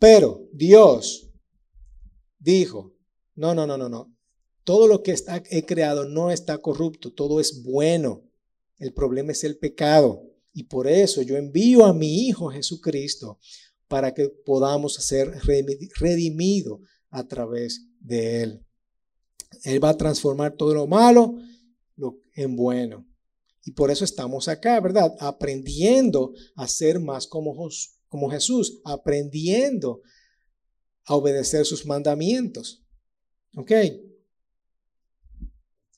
Pero 0.00 0.48
Dios 0.52 1.30
dijo, 2.40 2.96
no, 3.36 3.54
no, 3.54 3.68
no, 3.68 3.78
no, 3.78 3.88
no. 3.88 4.12
Todo 4.64 4.88
lo 4.88 5.04
que 5.04 5.12
está, 5.12 5.40
he 5.48 5.64
creado 5.64 6.06
no 6.06 6.32
está 6.32 6.58
corrupto, 6.58 7.12
todo 7.12 7.38
es 7.38 7.62
bueno. 7.62 8.28
El 8.78 8.92
problema 8.92 9.30
es 9.30 9.44
el 9.44 9.58
pecado. 9.58 10.24
Y 10.52 10.64
por 10.64 10.88
eso 10.88 11.22
yo 11.22 11.36
envío 11.36 11.84
a 11.84 11.94
mi 11.94 12.26
Hijo 12.26 12.50
Jesucristo 12.50 13.38
para 13.86 14.12
que 14.12 14.28
podamos 14.28 14.94
ser 14.94 15.30
redimidos 16.00 16.80
a 17.10 17.28
través 17.28 17.86
de 18.00 18.42
Él. 18.42 18.67
Él 19.64 19.82
va 19.82 19.90
a 19.90 19.96
transformar 19.96 20.54
todo 20.56 20.74
lo 20.74 20.86
malo 20.86 21.38
en 22.34 22.56
bueno. 22.56 23.06
Y 23.64 23.72
por 23.72 23.90
eso 23.90 24.04
estamos 24.04 24.48
acá, 24.48 24.80
¿verdad? 24.80 25.14
Aprendiendo 25.20 26.32
a 26.56 26.66
ser 26.68 27.00
más 27.00 27.26
como, 27.26 28.30
Jesús, 28.30 28.80
aprendiendo 28.84 30.00
a 31.04 31.16
obedecer 31.16 31.66
sus 31.66 31.84
mandamientos. 31.84 32.84
¿Ok? 33.56 33.72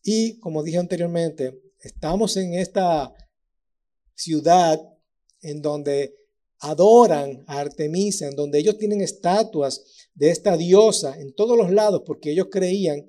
Y 0.02 0.38
como 0.40 0.62
dije 0.62 0.78
anteriormente, 0.78 1.60
estamos 1.80 2.36
en 2.36 2.54
esta 2.54 3.12
ciudad 4.14 4.80
en 5.42 5.60
donde 5.62 6.16
adoran 6.58 7.44
a 7.46 7.60
Artemisa, 7.60 8.26
en 8.26 8.36
donde 8.36 8.58
ellos 8.58 8.78
tienen 8.78 9.00
estatuas 9.00 10.08
de 10.14 10.30
esta 10.30 10.56
diosa 10.56 11.18
en 11.20 11.34
todos 11.34 11.56
los 11.56 11.70
lados, 11.70 12.02
porque 12.04 12.32
ellos 12.32 12.48
creían 12.50 13.06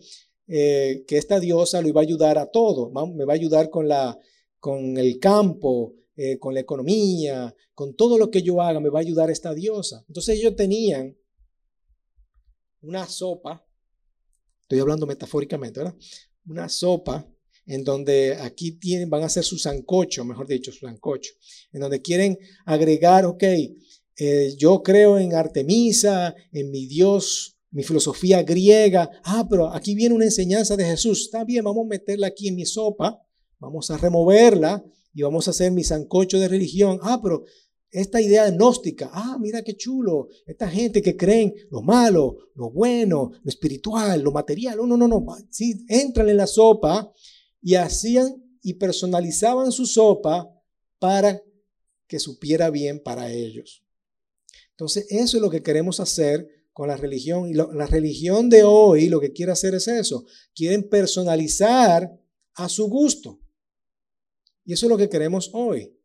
eh, 0.53 1.05
que 1.07 1.17
esta 1.17 1.39
diosa 1.39 1.81
lo 1.81 1.87
iba 1.87 2.01
a 2.01 2.03
ayudar 2.03 2.37
a 2.37 2.45
todo, 2.45 2.91
me 3.15 3.23
va 3.23 3.31
a 3.31 3.35
ayudar 3.35 3.69
con, 3.69 3.87
la, 3.87 4.19
con 4.59 4.97
el 4.97 5.17
campo, 5.17 5.95
eh, 6.17 6.37
con 6.39 6.53
la 6.53 6.59
economía, 6.59 7.55
con 7.73 7.95
todo 7.95 8.17
lo 8.17 8.29
que 8.29 8.41
yo 8.41 8.61
haga, 8.61 8.81
me 8.81 8.89
va 8.89 8.99
a 8.99 9.01
ayudar 9.01 9.31
esta 9.31 9.53
diosa. 9.53 10.03
Entonces 10.09 10.37
ellos 10.37 10.57
tenían 10.57 11.17
una 12.81 13.07
sopa, 13.07 13.65
estoy 14.63 14.79
hablando 14.79 15.07
metafóricamente, 15.07 15.79
¿verdad? 15.79 15.95
Una 16.45 16.67
sopa 16.67 17.25
en 17.65 17.85
donde 17.85 18.35
aquí 18.35 18.77
van 19.07 19.23
a 19.23 19.27
hacer 19.27 19.45
su 19.45 19.57
sancocho, 19.57 20.25
mejor 20.25 20.47
dicho, 20.47 20.73
su 20.73 20.85
sancocho, 20.85 21.31
en 21.71 21.79
donde 21.79 22.01
quieren 22.01 22.37
agregar, 22.65 23.25
ok, 23.25 23.43
eh, 24.17 24.53
yo 24.57 24.83
creo 24.83 25.17
en 25.17 25.33
Artemisa, 25.33 26.35
en 26.51 26.71
mi 26.71 26.87
Dios, 26.87 27.57
mi 27.71 27.83
filosofía 27.83 28.43
griega, 28.43 29.09
ah, 29.23 29.47
pero 29.49 29.69
aquí 29.73 29.95
viene 29.95 30.13
una 30.13 30.25
enseñanza 30.25 30.75
de 30.75 30.85
Jesús, 30.85 31.21
está 31.21 31.43
bien, 31.45 31.63
vamos 31.63 31.85
a 31.85 31.89
meterla 31.89 32.27
aquí 32.27 32.49
en 32.49 32.55
mi 32.55 32.65
sopa, 32.65 33.19
vamos 33.59 33.89
a 33.89 33.97
removerla 33.97 34.83
y 35.13 35.21
vamos 35.21 35.47
a 35.47 35.51
hacer 35.51 35.71
mi 35.71 35.83
sancocho 35.83 36.37
de 36.39 36.49
religión, 36.49 36.99
ah, 37.01 37.19
pero 37.23 37.45
esta 37.89 38.21
idea 38.21 38.49
gnóstica, 38.49 39.09
ah, 39.13 39.37
mira 39.39 39.61
qué 39.63 39.75
chulo, 39.75 40.29
esta 40.45 40.69
gente 40.69 41.01
que 41.01 41.15
creen 41.15 41.53
lo 41.69 41.81
malo, 41.81 42.37
lo 42.55 42.71
bueno, 42.71 43.31
lo 43.41 43.49
espiritual, 43.49 44.21
lo 44.21 44.31
material, 44.31 44.77
no, 44.77 44.85
no, 44.85 44.97
no, 44.97 45.07
no, 45.07 45.25
sí, 45.49 45.85
entran 45.87 46.29
en 46.29 46.37
la 46.37 46.47
sopa 46.47 47.11
y 47.61 47.75
hacían 47.75 48.35
y 48.61 48.75
personalizaban 48.75 49.71
su 49.71 49.85
sopa 49.85 50.49
para 50.99 51.41
que 52.07 52.19
supiera 52.19 52.69
bien 52.69 53.01
para 53.01 53.31
ellos. 53.31 53.83
Entonces, 54.71 55.07
eso 55.09 55.37
es 55.37 55.41
lo 55.41 55.49
que 55.49 55.63
queremos 55.63 55.99
hacer 55.99 56.47
con 56.73 56.87
la 56.87 56.97
religión. 56.97 57.49
Y 57.49 57.53
la 57.53 57.87
religión 57.87 58.49
de 58.49 58.63
hoy 58.63 59.07
lo 59.07 59.19
que 59.19 59.31
quiere 59.31 59.51
hacer 59.51 59.75
es 59.75 59.87
eso. 59.87 60.25
Quieren 60.53 60.89
personalizar 60.89 62.11
a 62.55 62.69
su 62.69 62.87
gusto. 62.87 63.39
Y 64.65 64.73
eso 64.73 64.85
es 64.85 64.89
lo 64.89 64.97
que 64.97 65.09
queremos 65.09 65.49
hoy. 65.53 65.97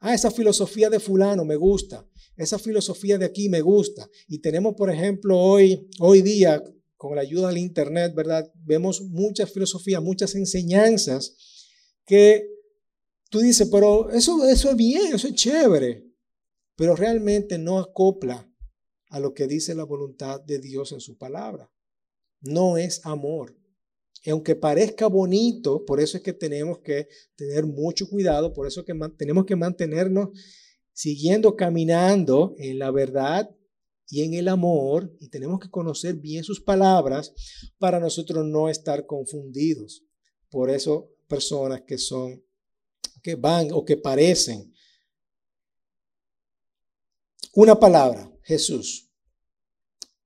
Ah, 0.00 0.14
esa 0.14 0.30
filosofía 0.30 0.90
de 0.90 1.00
fulano 1.00 1.44
me 1.44 1.56
gusta. 1.56 2.06
Esa 2.36 2.58
filosofía 2.58 3.18
de 3.18 3.24
aquí 3.24 3.48
me 3.48 3.60
gusta. 3.60 4.08
Y 4.28 4.38
tenemos, 4.38 4.74
por 4.74 4.90
ejemplo, 4.90 5.38
hoy, 5.38 5.88
hoy 6.00 6.22
día, 6.22 6.62
con 6.96 7.16
la 7.16 7.22
ayuda 7.22 7.48
del 7.48 7.58
Internet, 7.58 8.14
¿verdad? 8.14 8.50
Vemos 8.54 9.02
muchas 9.02 9.50
filosofías, 9.50 10.02
muchas 10.02 10.34
enseñanzas 10.34 11.36
que 12.04 12.46
tú 13.30 13.40
dices, 13.40 13.68
pero 13.70 14.10
eso, 14.10 14.46
eso 14.46 14.70
es 14.70 14.76
bien, 14.76 15.14
eso 15.14 15.28
es 15.28 15.34
chévere, 15.34 16.06
pero 16.76 16.94
realmente 16.94 17.58
no 17.58 17.78
acopla 17.78 18.50
a 19.08 19.20
lo 19.20 19.34
que 19.34 19.46
dice 19.46 19.74
la 19.74 19.84
voluntad 19.84 20.40
de 20.40 20.58
Dios 20.58 20.92
en 20.92 21.00
su 21.00 21.16
palabra. 21.16 21.70
No 22.40 22.76
es 22.76 23.04
amor. 23.04 23.56
Y 24.22 24.30
aunque 24.30 24.56
parezca 24.56 25.06
bonito, 25.06 25.84
por 25.84 26.00
eso 26.00 26.16
es 26.16 26.22
que 26.22 26.32
tenemos 26.32 26.80
que 26.80 27.08
tener 27.36 27.64
mucho 27.64 28.08
cuidado, 28.08 28.52
por 28.52 28.66
eso 28.66 28.84
que 28.84 28.94
tenemos 29.16 29.46
que 29.46 29.56
mantenernos 29.56 30.30
siguiendo 30.92 31.54
caminando 31.54 32.54
en 32.58 32.78
la 32.78 32.90
verdad 32.90 33.50
y 34.08 34.22
en 34.22 34.34
el 34.34 34.48
amor, 34.48 35.12
y 35.20 35.28
tenemos 35.28 35.60
que 35.60 35.68
conocer 35.68 36.14
bien 36.14 36.44
sus 36.44 36.60
palabras 36.60 37.32
para 37.78 38.00
nosotros 38.00 38.44
no 38.44 38.68
estar 38.68 39.04
confundidos. 39.04 40.04
Por 40.48 40.70
eso 40.70 41.10
personas 41.28 41.82
que 41.82 41.98
son, 41.98 42.42
que 43.22 43.34
van 43.34 43.68
o 43.72 43.84
que 43.84 43.96
parecen. 43.96 44.72
Una 47.52 47.78
palabra, 47.78 48.30
Jesús. 48.46 49.10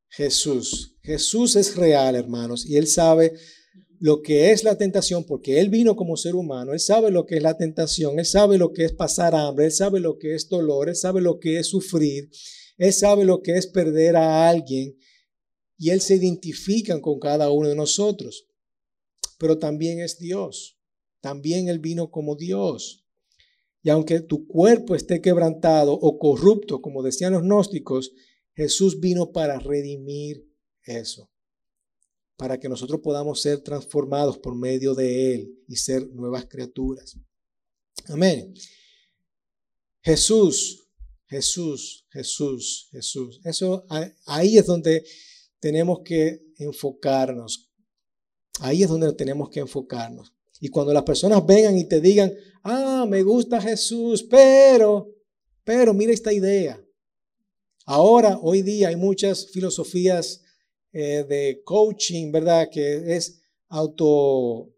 Jesús. 0.08 0.96
Jesús 1.02 1.56
es 1.56 1.76
real, 1.76 2.14
hermanos, 2.14 2.64
y 2.64 2.76
Él 2.76 2.86
sabe 2.86 3.32
lo 3.98 4.22
que 4.22 4.52
es 4.52 4.62
la 4.62 4.78
tentación, 4.78 5.24
porque 5.24 5.60
Él 5.60 5.68
vino 5.68 5.96
como 5.96 6.16
ser 6.16 6.36
humano, 6.36 6.72
Él 6.72 6.80
sabe 6.80 7.10
lo 7.10 7.26
que 7.26 7.36
es 7.36 7.42
la 7.42 7.56
tentación, 7.56 8.18
Él 8.18 8.26
sabe 8.26 8.58
lo 8.58 8.72
que 8.72 8.84
es 8.84 8.92
pasar 8.92 9.34
hambre, 9.34 9.66
Él 9.66 9.72
sabe 9.72 9.98
lo 9.98 10.18
que 10.18 10.34
es 10.34 10.48
dolor, 10.48 10.88
Él 10.88 10.96
sabe 10.96 11.20
lo 11.20 11.40
que 11.40 11.58
es 11.58 11.66
sufrir, 11.66 12.30
él 12.80 12.94
sabe 12.94 13.26
lo 13.26 13.42
que 13.42 13.58
es 13.58 13.66
perder 13.66 14.16
a 14.16 14.48
alguien 14.48 14.98
y 15.76 15.90
Él 15.90 16.00
se 16.00 16.14
identifica 16.14 16.98
con 17.02 17.18
cada 17.18 17.50
uno 17.50 17.68
de 17.68 17.74
nosotros. 17.74 18.48
Pero 19.38 19.58
también 19.58 20.00
es 20.00 20.18
Dios. 20.18 20.78
También 21.20 21.68
Él 21.68 21.78
vino 21.78 22.10
como 22.10 22.36
Dios. 22.36 22.99
Y 23.82 23.90
aunque 23.90 24.20
tu 24.20 24.46
cuerpo 24.46 24.94
esté 24.94 25.20
quebrantado 25.20 25.92
o 25.92 26.18
corrupto, 26.18 26.82
como 26.82 27.02
decían 27.02 27.32
los 27.32 27.42
gnósticos, 27.42 28.12
Jesús 28.54 29.00
vino 29.00 29.32
para 29.32 29.58
redimir 29.58 30.46
eso. 30.82 31.30
Para 32.36 32.58
que 32.58 32.68
nosotros 32.68 33.00
podamos 33.02 33.40
ser 33.40 33.60
transformados 33.60 34.38
por 34.38 34.54
medio 34.54 34.94
de 34.94 35.34
Él 35.34 35.58
y 35.66 35.76
ser 35.76 36.08
nuevas 36.10 36.46
criaturas. 36.46 37.16
Amén. 38.08 38.54
Jesús 40.02 40.80
Jesús, 41.30 42.06
Jesús, 42.10 42.88
Jesús. 42.90 43.40
Eso 43.44 43.86
ahí 44.26 44.58
es 44.58 44.66
donde 44.66 45.04
tenemos 45.60 46.00
que 46.04 46.42
enfocarnos. 46.58 47.70
Ahí 48.58 48.82
es 48.82 48.88
donde 48.88 49.12
tenemos 49.12 49.48
que 49.48 49.60
enfocarnos. 49.60 50.34
Y 50.60 50.68
cuando 50.68 50.92
las 50.92 51.04
personas 51.04 51.44
vengan 51.44 51.76
y 51.78 51.84
te 51.84 52.00
digan, 52.02 52.32
ah, 52.62 53.06
me 53.08 53.22
gusta 53.22 53.60
Jesús, 53.60 54.22
pero, 54.22 55.08
pero 55.64 55.94
mira 55.94 56.12
esta 56.12 56.32
idea. 56.32 56.78
Ahora, 57.86 58.38
hoy 58.42 58.60
día 58.60 58.88
hay 58.88 58.96
muchas 58.96 59.50
filosofías 59.50 60.42
eh, 60.92 61.24
de 61.26 61.62
coaching, 61.64 62.30
¿verdad? 62.30 62.68
Que 62.70 63.16
es 63.16 63.40
auto, 63.68 64.70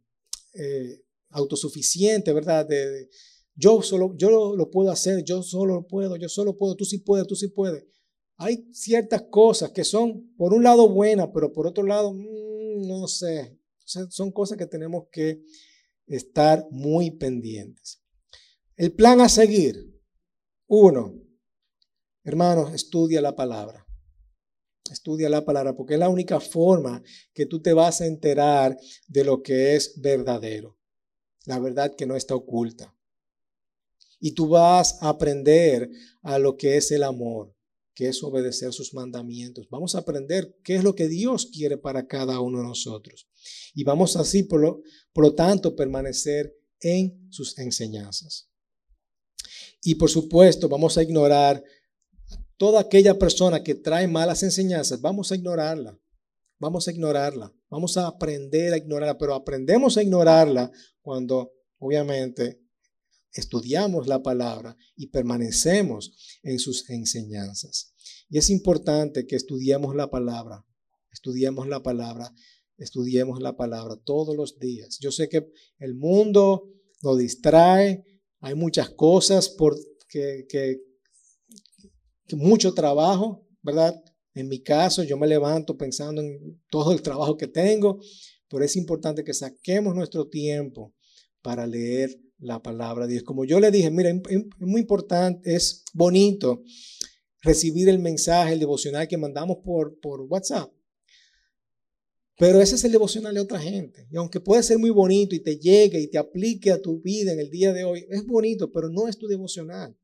eh, 0.55 1.03
autosuficiente, 1.31 2.33
¿verdad? 2.33 2.65
De, 2.65 3.09
yo 3.57 3.83
solo, 3.83 4.15
yo 4.17 4.55
lo, 4.55 4.71
puedo 4.71 4.91
hacer, 4.91 5.25
yo 5.25 5.43
solo 5.43 5.75
lo 5.75 5.87
puedo, 5.87 6.17
yo 6.17 6.29
solo 6.29 6.57
puedo, 6.57 6.77
tú 6.77 6.85
sí 6.85 6.99
puedes, 6.99 7.27
tú 7.27 7.35
sí 7.35 7.49
puedes. 7.49 7.85
Hay 8.37 8.69
ciertas 8.73 9.23
cosas 9.31 9.73
que 9.73 9.85
son, 9.85 10.33
por 10.37 10.55
un 10.55 10.63
lado, 10.63 10.89
buenas, 10.89 11.29
pero 11.35 11.53
por 11.53 11.67
otro 11.67 11.85
lado, 11.85 12.15
mm, 12.15 12.87
no 12.87 13.09
sé. 13.09 13.59
son 13.85 14.31
cosas 14.31 14.57
que 14.57 14.67
tenemos 14.67 15.05
que 15.11 15.43
estar 16.07 16.67
muy 16.71 17.11
pendientes. 17.11 18.03
El 18.77 18.93
plan 18.95 19.21
a 19.21 19.29
seguir. 19.29 19.77
Uno, 20.67 21.15
hermanos, 22.25 22.73
estudia 22.75 23.21
la 23.21 23.37
palabra. 23.37 23.87
Estudia 24.91 25.29
la 25.29 25.45
palabra 25.45 25.75
porque 25.75 25.95
es 25.95 26.01
la 26.01 26.09
única 26.09 26.41
forma 26.41 27.03
que 27.33 27.47
tú 27.47 27.63
te 27.63 27.73
vas 27.73 28.01
a 28.01 28.07
enterar 28.07 28.77
de 29.09 29.25
lo 29.25 29.43
que 29.43 29.77
es 29.77 30.01
verdadero. 30.01 30.79
La 31.45 31.59
verdad 31.59 31.95
que 31.97 32.07
no 32.07 32.17
está 32.17 32.35
oculta. 32.35 32.95
Y 34.21 34.33
tú 34.33 34.49
vas 34.49 35.03
a 35.03 35.09
aprender 35.09 35.91
a 36.23 36.39
lo 36.39 36.57
que 36.57 36.77
es 36.77 36.91
el 36.93 37.03
amor, 37.03 37.55
que 37.95 38.09
es 38.09 38.23
obedecer 38.23 38.73
sus 38.73 38.95
mandamientos. 38.95 39.69
Vamos 39.71 39.95
a 39.95 39.99
aprender 39.99 40.57
qué 40.65 40.77
es 40.77 40.85
lo 40.85 40.95
que 40.95 41.09
Dios 41.09 41.47
quiere 41.47 41.77
para 41.77 42.07
cada 42.07 42.41
uno 42.41 42.59
de 42.59 42.65
nosotros. 42.65 43.29
Y 43.75 43.85
vamos 43.85 44.17
así, 44.17 44.43
por 44.43 44.61
lo, 44.61 44.83
por 45.13 45.25
lo 45.25 45.35
tanto, 45.35 45.77
permanecer 45.77 46.55
en 46.81 47.27
sus 47.31 47.59
enseñanzas. 47.59 48.49
Y 49.83 49.97
por 49.97 50.11
supuesto, 50.11 50.69
vamos 50.69 50.97
a 50.97 51.03
ignorar 51.03 51.63
toda 52.57 52.81
aquella 52.81 53.19
persona 53.19 53.63
que 53.63 53.75
trae 53.75 54.07
malas 54.07 54.43
enseñanzas, 54.43 55.01
vamos 55.01 55.33
a 55.33 55.35
ignorarla. 55.35 55.99
Vamos 56.63 56.87
a 56.87 56.93
ignorarla. 56.93 57.53
Vamos 57.69 57.97
a 57.97 58.07
aprender 58.07 58.73
a 58.73 58.77
ignorarla, 58.77 59.19
pero 59.19 59.35
aprendemos 59.35 59.97
a 59.97 60.03
ignorarla 60.03 60.71
cuando 61.01 61.51
obviamente 61.79 62.62
estudiamos 63.41 64.07
la 64.07 64.23
palabra 64.23 64.77
y 64.97 65.09
permanecemos 65.09 66.41
en 66.43 66.59
sus 66.59 66.89
enseñanzas. 66.91 67.95
Y 68.29 68.39
es 68.39 68.51
importante 68.51 69.27
que 69.27 69.37
estudiemos 69.37 69.95
la 69.95 70.11
palabra, 70.11 70.65
estudiemos 71.11 71.69
la 71.69 71.83
palabra, 71.83 72.33
estudiemos 72.79 73.41
la 73.41 73.57
palabra 73.57 73.97
todos 74.05 74.37
los 74.37 74.59
días. 74.59 74.99
Yo 75.01 75.13
sé 75.13 75.29
que 75.29 75.47
el 75.79 75.95
mundo 75.95 76.71
nos 77.03 77.19
distrae, 77.19 78.05
hay 78.41 78.55
muchas 78.55 78.91
cosas 78.91 79.49
por 79.49 79.77
que, 80.09 80.47
que, 80.49 80.81
mucho 82.37 82.73
trabajo, 82.73 83.47
¿verdad? 83.63 84.03
En 84.35 84.49
mi 84.49 84.63
caso, 84.63 85.03
yo 85.03 85.19
me 85.19 85.27
levanto 85.27 85.77
pensando 85.77 86.23
en 86.23 86.63
todo 86.71 86.93
el 86.93 87.03
trabajo 87.03 87.37
que 87.37 87.47
tengo, 87.47 88.01
pero 88.49 88.65
es 88.65 88.77
importante 88.77 89.25
que 89.25 89.35
saquemos 89.35 89.95
nuestro 89.95 90.29
tiempo 90.29 90.95
para 91.43 91.67
leer 91.67 92.19
la 92.43 92.63
palabra 92.63 93.07
de 93.07 93.15
Dios. 93.15 93.25
Como 93.25 93.45
yo 93.45 93.61
le 93.61 93.71
dije, 93.71 93.91
mira, 93.91 94.11
es 94.11 94.45
muy 94.59 94.81
importante, 94.81 95.55
es 95.55 95.85
bonito 95.95 96.63
recibir 97.41 97.89
el 97.89 97.99
mensaje, 97.99 98.53
el 98.53 98.61
devocional 98.61 99.09
que 99.09 99.17
mandamos 99.17 99.59
por, 99.65 99.99
por 100.01 100.21
WhatsApp. 100.23 100.71
Pero 102.39 102.61
ese 102.61 102.75
es 102.75 102.85
el 102.85 102.93
devocional 102.93 103.35
de 103.35 103.41
otra 103.41 103.61
gente. 103.61 104.09
Y 104.11 104.17
aunque 104.17 104.41
puede 104.41 104.63
ser 104.63 104.79
muy 104.79 104.91
bonito 104.91 105.35
y 105.35 105.41
te 105.41 105.59
llegue 105.59 106.01
y 106.01 106.09
te 106.09 106.19
aplique 106.19 106.73
a 106.73 106.81
tu 106.81 107.01
vida 107.01 107.33
en 107.33 107.41
el 107.41 107.51
día 107.51 107.73
de 107.73 107.85
hoy, 107.85 108.07
es 108.11 108.27
bonito, 108.27 108.73
pero 108.73 108.89
no 108.89 109.07
es 109.07 109.17
tu 109.17 109.27
devocional. 109.27 109.97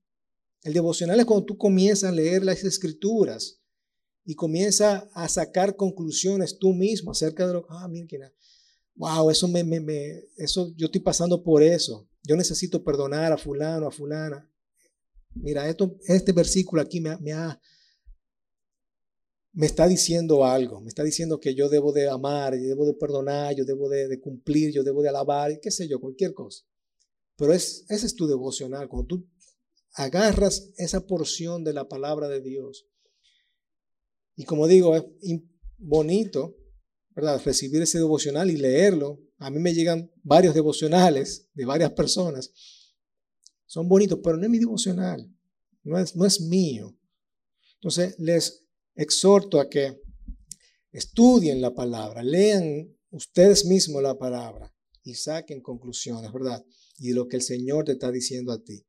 El 0.63 0.73
devocional 0.73 1.19
es 1.19 1.27
cuando 1.27 1.47
tú 1.47 1.57
comienzas 1.57 2.11
a 2.11 2.15
leer 2.15 2.45
las 2.45 2.63
escrituras 2.65 3.61
y 4.25 4.35
comienzas 4.35 5.05
a 5.15 5.29
sacar 5.29 5.75
conclusiones 5.75 6.59
tú 6.59 6.73
mismo 6.73 7.13
acerca 7.13 7.47
de 7.47 7.55
lo 7.55 7.63
que, 7.63 7.69
ah, 7.71 7.89
mira, 7.89 8.33
wow, 8.95 9.31
eso 9.31 9.49
me, 9.49 9.65
me, 9.65 9.81
me, 9.81 10.25
eso, 10.37 10.73
yo 10.77 10.87
estoy 10.87 11.01
pasando 11.01 11.43
por 11.43 11.63
eso. 11.63 12.08
Yo 12.23 12.37
necesito 12.37 12.83
perdonar 12.85 13.33
a 13.33 13.39
fulano, 13.39 13.87
a 13.87 13.91
fulana. 13.91 14.51
Mira, 15.35 15.69
esto, 15.69 15.97
este 16.07 16.33
versículo 16.33 16.83
aquí 16.83 17.01
me, 17.01 17.33
ha, 17.33 17.61
me 19.53 19.67
está 19.67 19.87
diciendo 19.87 20.45
algo, 20.45 20.81
me 20.81 20.89
está 20.89 21.03
diciendo 21.05 21.39
que 21.41 21.55
yo 21.55 21.69
debo 21.69 21.93
de 21.93 22.09
amar, 22.09 22.55
yo 22.55 22.69
debo 22.69 22.87
de 22.87 22.95
perdonar, 22.95 23.55
yo 23.55 23.65
debo 23.65 23.89
de, 23.89 24.09
de 24.09 24.21
cumplir, 24.21 24.73
yo 24.73 24.83
debo 24.83 25.03
de 25.03 25.11
alabar, 25.11 25.59
qué 25.61 25.71
sé 25.71 25.89
yo, 25.89 26.01
cualquier 26.01 26.35
cosa. 26.35 26.65
Pero 27.37 27.53
es, 27.53 27.85
ese 27.89 28.07
es 28.07 28.15
tu 28.15 28.27
devocional, 28.27 28.89
cuando 28.89 29.07
tú 29.07 29.29
agarras 29.95 30.71
esa 30.77 31.07
porción 31.07 31.65
de 31.65 31.73
la 31.73 31.89
palabra 31.89 32.29
de 32.29 32.41
Dios. 32.41 32.87
Y 34.37 34.45
como 34.45 34.67
digo, 34.67 34.95
es 34.95 35.05
bonito, 35.77 36.57
¿verdad? 37.11 37.41
Recibir 37.45 37.83
ese 37.83 37.99
devocional 37.99 38.51
y 38.51 38.57
leerlo. 38.57 39.21
A 39.39 39.51
mí 39.51 39.59
me 39.59 39.73
llegan 39.73 40.11
varios 40.23 40.55
devocionales 40.55 41.49
de 41.55 41.65
varias 41.65 41.93
personas. 41.93 42.53
Son 43.67 43.89
bonitos, 43.89 44.19
pero 44.23 44.37
no 44.37 44.45
es 44.45 44.51
mi 44.51 44.59
devocional. 44.59 45.31
No 45.85 45.99
es, 45.99 46.17
no 46.17 46.27
es 46.27 46.41
mío. 46.41 46.97
Entonces, 47.75 48.19
les 48.19 48.65
exhorto 48.95 49.61
a 49.61 49.71
que 49.71 50.01
estudien 50.91 51.61
la 51.61 51.73
palabra, 51.73 52.23
lean 52.23 52.97
ustedes 53.11 53.65
mismos 53.65 54.03
la 54.03 54.19
palabra 54.19 54.75
y 55.03 55.15
saquen 55.15 55.61
conclusiones, 55.63 56.33
¿verdad? 56.33 56.65
Y 56.99 57.13
lo 57.13 57.29
que 57.29 57.37
el 57.37 57.43
Señor 57.43 57.85
te 57.85 57.93
está 57.93 58.11
diciendo 58.11 58.53
a 58.53 58.63
ti 58.63 58.85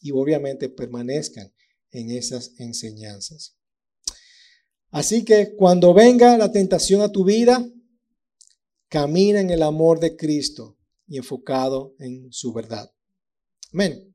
y 0.00 0.12
obviamente 0.12 0.68
permanezcan 0.68 1.52
en 1.90 2.10
esas 2.10 2.52
enseñanzas. 2.58 3.56
Así 4.90 5.24
que 5.24 5.54
cuando 5.56 5.92
venga 5.92 6.38
la 6.38 6.50
tentación 6.50 7.02
a 7.02 7.10
tu 7.10 7.24
vida, 7.24 7.68
camina 8.88 9.40
en 9.40 9.50
el 9.50 9.62
amor 9.62 10.00
de 10.00 10.16
Cristo 10.16 10.76
y 11.06 11.16
enfocado 11.16 11.94
en 11.98 12.32
su 12.32 12.52
verdad. 12.52 12.92
Amén. 13.72 14.14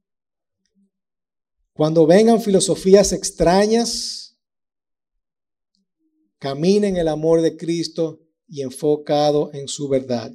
Cuando 1.73 2.05
vengan 2.05 2.41
filosofías 2.41 3.13
extrañas, 3.13 4.37
camina 6.37 6.87
en 6.87 6.97
el 6.97 7.07
amor 7.07 7.41
de 7.41 7.57
Cristo 7.57 8.21
y 8.47 8.61
enfocado 8.61 9.51
en 9.53 9.67
su 9.67 9.87
verdad. 9.87 10.31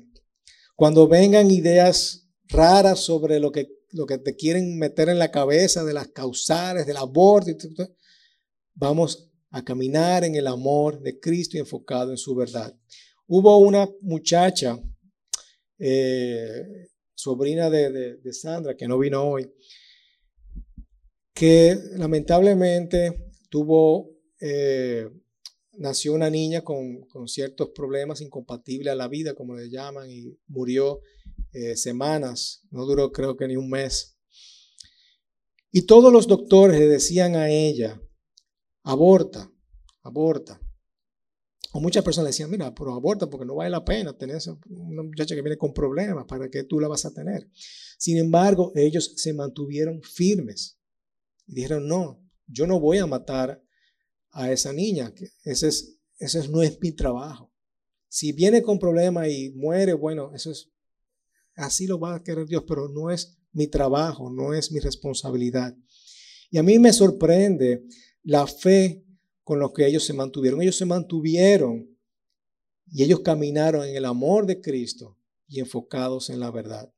Cuando 0.75 1.07
vengan 1.07 1.51
ideas 1.51 2.29
raras 2.49 3.01
sobre 3.01 3.39
lo 3.39 3.53
que 3.53 3.79
lo 3.91 4.07
que 4.07 4.19
te 4.19 4.37
quieren 4.37 4.79
meter 4.79 5.09
en 5.09 5.19
la 5.19 5.31
cabeza 5.31 5.85
de 5.85 5.95
las 5.95 6.09
causales, 6.09 6.87
del 6.87 6.97
aborto. 6.97 7.53
Vamos 8.75 9.31
a 9.51 9.65
caminar 9.65 10.25
en 10.25 10.35
el 10.35 10.47
amor 10.47 11.01
de 11.01 11.19
Cristo 11.19 11.57
y 11.57 11.61
enfocado 11.61 12.11
en 12.11 12.19
su 12.19 12.35
verdad. 12.35 12.77
Hubo 13.31 13.59
una 13.59 13.87
muchacha, 14.01 14.83
eh, 15.79 16.89
sobrina 17.15 17.69
de, 17.69 18.33
Sandra, 18.33 18.75
que 18.75 18.89
no 18.89 18.99
vino 18.99 19.23
hoy, 19.23 19.53
que 21.35 21.77
lamentablemente 21.97 23.31
tuvo, 23.51 24.09
eh, 24.41 25.11
nació 25.73 26.15
una 26.15 26.31
niña 26.31 26.63
con, 26.63 27.07
ciertos 27.27 27.69
problemas 27.75 28.23
incompatibles 28.23 28.93
a 28.93 28.97
la 28.97 29.09
vida, 29.09 29.35
como 29.35 29.57
le 29.57 29.69
llaman, 29.69 30.11
y 30.11 30.35
murió 30.47 31.03
eh, 31.53 31.77
semanas, 31.77 32.63
no 32.71 32.87
duró 32.87 33.13
creo 33.13 33.37
que 33.37 33.47
ni 33.47 33.57
un 33.57 33.69
mes. 33.69 34.19
Y 35.71 35.83
todos 35.83 36.11
los 36.11 36.27
doctores 36.27 36.81
le 36.81 36.87
decían 36.89 37.37
a 37.37 37.51
ella, 37.51 38.01
aborta, 38.85 39.53
aborta. 40.03 40.59
O 41.73 41.81
muchas 41.81 42.03
personas 42.03 42.31
decían, 42.31 42.51
mira, 42.51 42.75
pero 42.75 42.95
aborta 42.95 43.29
porque 43.29 43.45
no 43.45 43.57
vale 43.57 43.71
la 43.71 43.85
pena 43.85 44.17
tener 44.17 44.41
una 44.69 45.03
muchacha 45.03 45.35
que 45.35 45.43
viene 45.43 45.59
con 45.59 45.75
problemas, 45.75 46.25
¿para 46.27 46.49
que 46.49 46.65
tú 46.65 46.81
la 46.81 46.89
vas 46.89 47.05
a 47.05 47.13
tener? 47.13 47.49
Sin 47.99 48.17
embargo, 48.17 48.73
ellos 48.75 49.13
se 49.17 49.35
mantuvieron 49.35 50.03
firmes 50.03 50.79
y 51.47 51.55
dijeron, 51.55 51.87
no, 51.87 52.23
yo 52.47 52.67
no 52.67 52.81
voy 52.81 52.99
a 52.99 53.07
matar 53.07 53.63
a 54.31 54.51
esa 54.51 54.73
niña, 54.73 55.13
ese, 55.45 55.69
es, 55.69 55.99
ese 56.19 56.49
no 56.49 56.63
es 56.63 56.79
mi 56.81 56.93
trabajo. 56.93 57.53
Si 58.09 58.33
viene 58.33 58.63
con 58.63 58.79
problemas 58.79 59.29
y 59.29 59.51
muere, 59.51 59.93
bueno, 59.93 60.33
eso 60.35 60.51
es 60.51 60.71
así 61.59 61.87
lo 61.87 61.99
va 61.99 62.15
a 62.15 62.23
querer 62.23 62.47
Dios, 62.47 62.65
pero 62.67 62.89
no 62.89 63.11
es 63.11 63.37
mi 63.53 63.67
trabajo, 63.67 64.31
no 64.31 64.55
es 64.55 64.73
mi 64.73 64.81
responsabilidad. 64.81 65.77
Y 66.51 66.59
a 66.59 66.63
mí 66.63 66.79
me 66.79 66.93
sorprende 66.93 67.85
la 68.23 68.47
fe 68.47 69.05
con 69.49 69.61
lo 69.61 69.73
que 69.73 69.87
ellos 69.87 70.05
se 70.05 70.13
mantuvieron. 70.13 70.61
Ellos 70.61 70.77
se 70.77 70.85
mantuvieron 70.85 71.97
y 72.87 73.03
ellos 73.03 73.21
caminaron 73.21 73.87
en 73.87 73.97
el 73.97 74.05
amor 74.05 74.45
de 74.45 74.61
Cristo 74.61 75.17
y 75.47 75.61
enfocados 75.61 76.29
en 76.29 76.39
la 76.39 76.51
verdad. 76.51 76.93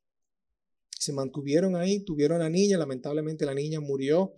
Se 0.99 1.13
mantuvieron 1.13 1.77
ahí, 1.77 2.01
tuvieron 2.01 2.41
a 2.41 2.45
la 2.47 2.51
niña, 2.51 2.77
lamentablemente 2.77 3.47
la 3.47 3.55
niña 3.55 3.79
murió, 3.79 4.35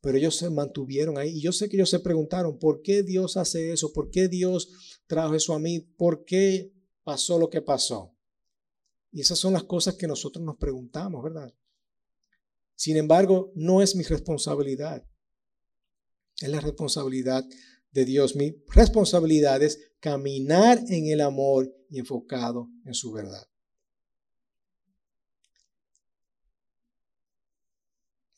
pero 0.00 0.18
ellos 0.18 0.36
se 0.36 0.50
mantuvieron 0.50 1.18
ahí. 1.18 1.30
Y 1.30 1.40
yo 1.40 1.50
sé 1.50 1.68
que 1.68 1.78
ellos 1.78 1.90
se 1.90 1.98
preguntaron, 1.98 2.60
¿por 2.60 2.80
qué 2.80 3.02
Dios 3.02 3.36
hace 3.36 3.72
eso? 3.72 3.92
¿Por 3.92 4.10
qué 4.10 4.28
Dios 4.28 4.70
trajo 5.08 5.34
eso 5.34 5.52
a 5.52 5.58
mí? 5.58 5.80
¿Por 5.80 6.24
qué 6.24 6.72
pasó 7.02 7.40
lo 7.40 7.50
que 7.50 7.60
pasó? 7.60 8.14
Y 9.10 9.22
esas 9.22 9.40
son 9.40 9.52
las 9.52 9.64
cosas 9.64 9.96
que 9.96 10.06
nosotros 10.06 10.44
nos 10.44 10.58
preguntamos, 10.58 11.24
¿verdad? 11.24 11.52
Sin 12.76 12.96
embargo, 12.96 13.50
no 13.56 13.82
es 13.82 13.96
mi 13.96 14.04
responsabilidad. 14.04 15.09
Es 16.40 16.48
la 16.48 16.60
responsabilidad 16.60 17.44
de 17.92 18.04
Dios. 18.04 18.34
Mi 18.34 18.56
responsabilidad 18.68 19.62
es 19.62 19.78
caminar 20.00 20.80
en 20.88 21.06
el 21.06 21.20
amor 21.20 21.72
y 21.88 21.98
enfocado 21.98 22.68
en 22.84 22.94
su 22.94 23.12
verdad. 23.12 23.46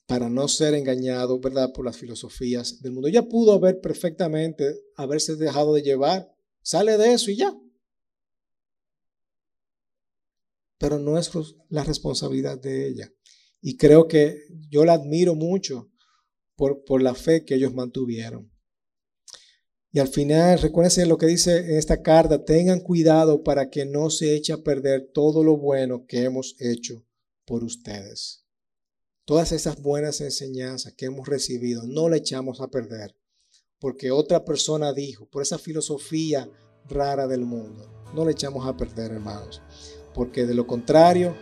Para 0.07 0.29
no 0.29 0.47
ser 0.49 0.75
engañado, 0.75 1.41
¿verdad? 1.41 1.73
Por 1.73 1.87
las 1.87 1.97
filosofías 1.97 2.83
del 2.83 2.93
mundo. 2.93 3.09
Ya 3.09 3.23
pudo 3.23 3.53
haber 3.53 3.81
perfectamente 3.81 4.79
haberse 4.97 5.37
dejado 5.37 5.73
de 5.73 5.83
llevar. 5.83 6.35
Sale 6.61 6.99
de 6.99 7.15
eso 7.15 7.31
y 7.31 7.37
ya. 7.37 7.57
pero 10.83 10.99
no 10.99 11.17
es 11.17 11.31
la 11.69 11.85
responsabilidad 11.85 12.59
de 12.59 12.89
ella. 12.89 13.09
Y 13.61 13.77
creo 13.77 14.09
que 14.09 14.49
yo 14.69 14.85
la 14.85 14.95
admiro 14.95 15.37
mucho 15.37 15.92
por, 16.87 17.03
la 17.03 17.15
fe 17.15 17.45
que 17.45 17.55
ellos 17.55 17.75
mantuvieron. 17.75 18.51
Y 19.91 19.99
al 19.99 20.09
final, 20.09 20.59
recuérdense 20.59 21.05
lo 21.07 21.19
que 21.19 21.27
dice 21.27 21.59
en 21.59 21.77
esta 21.77 22.03
carta, 22.03 22.45
tengan 22.45 22.81
cuidado 22.81 23.43
para 23.43 23.69
que 23.69 23.85
no 23.85 24.11
se 24.11 24.35
eche 24.35 24.53
a 24.53 24.63
perder 24.63 25.11
todo 25.13 25.45
lo 25.45 25.57
bueno 25.57 26.07
que 26.07 26.23
hemos 26.23 26.57
hecho 26.59 27.05
por 27.45 27.63
ustedes. 27.63 28.47
Todas 29.25 29.53
esas 29.53 29.81
buenas 29.81 30.21
enseñanzas 30.21 30.95
que 30.95 31.07
hemos 31.07 31.29
recibido, 31.29 31.83
no 31.87 32.09
la 32.09 32.17
echamos 32.17 32.61
a 32.61 32.69
perder, 32.69 33.15
porque 33.79 34.11
otra 34.11 34.45
persona 34.45 34.93
dijo, 34.93 35.29
por 35.29 35.43
esa 35.43 35.59
filosofía 35.59 36.49
rara 36.89 37.27
del 37.27 37.45
mundo, 37.45 37.91
no 38.15 38.25
la 38.25 38.31
echamos 38.31 38.67
a 38.67 38.77
perder, 38.77 39.13
hermanos 39.13 39.61
porque 40.15 40.47
de 40.47 40.55
lo 40.55 40.67
contrario 40.67 41.35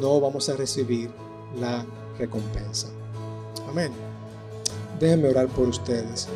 no 0.00 0.20
vamos 0.20 0.48
a 0.48 0.56
recibir 0.56 1.10
la 1.58 1.84
recompensa. 2.18 2.88
Amén. 3.68 4.11
Déjenme 5.02 5.30
orar 5.30 5.48
por 5.48 5.66
ustedes. 5.66 6.28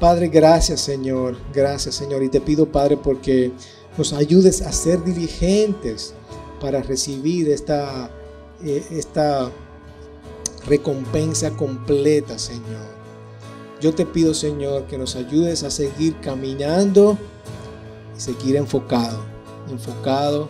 Padre, 0.00 0.26
gracias 0.26 0.80
Señor, 0.80 1.36
gracias 1.52 1.94
Señor. 1.94 2.24
Y 2.24 2.28
te 2.28 2.40
pido, 2.40 2.66
Padre, 2.66 2.96
porque 2.96 3.52
nos 3.96 4.12
ayudes 4.12 4.62
a 4.62 4.72
ser 4.72 5.04
diligentes 5.04 6.12
para 6.60 6.82
recibir 6.82 7.48
esta, 7.48 8.10
eh, 8.64 8.84
esta 8.90 9.48
recompensa 10.66 11.50
completa, 11.50 12.36
Señor. 12.36 12.94
Yo 13.80 13.94
te 13.94 14.04
pido, 14.04 14.34
Señor, 14.34 14.88
que 14.88 14.98
nos 14.98 15.14
ayudes 15.14 15.62
a 15.62 15.70
seguir 15.70 16.18
caminando 16.20 17.16
y 18.16 18.20
seguir 18.20 18.56
enfocado, 18.56 19.20
enfocado 19.70 20.48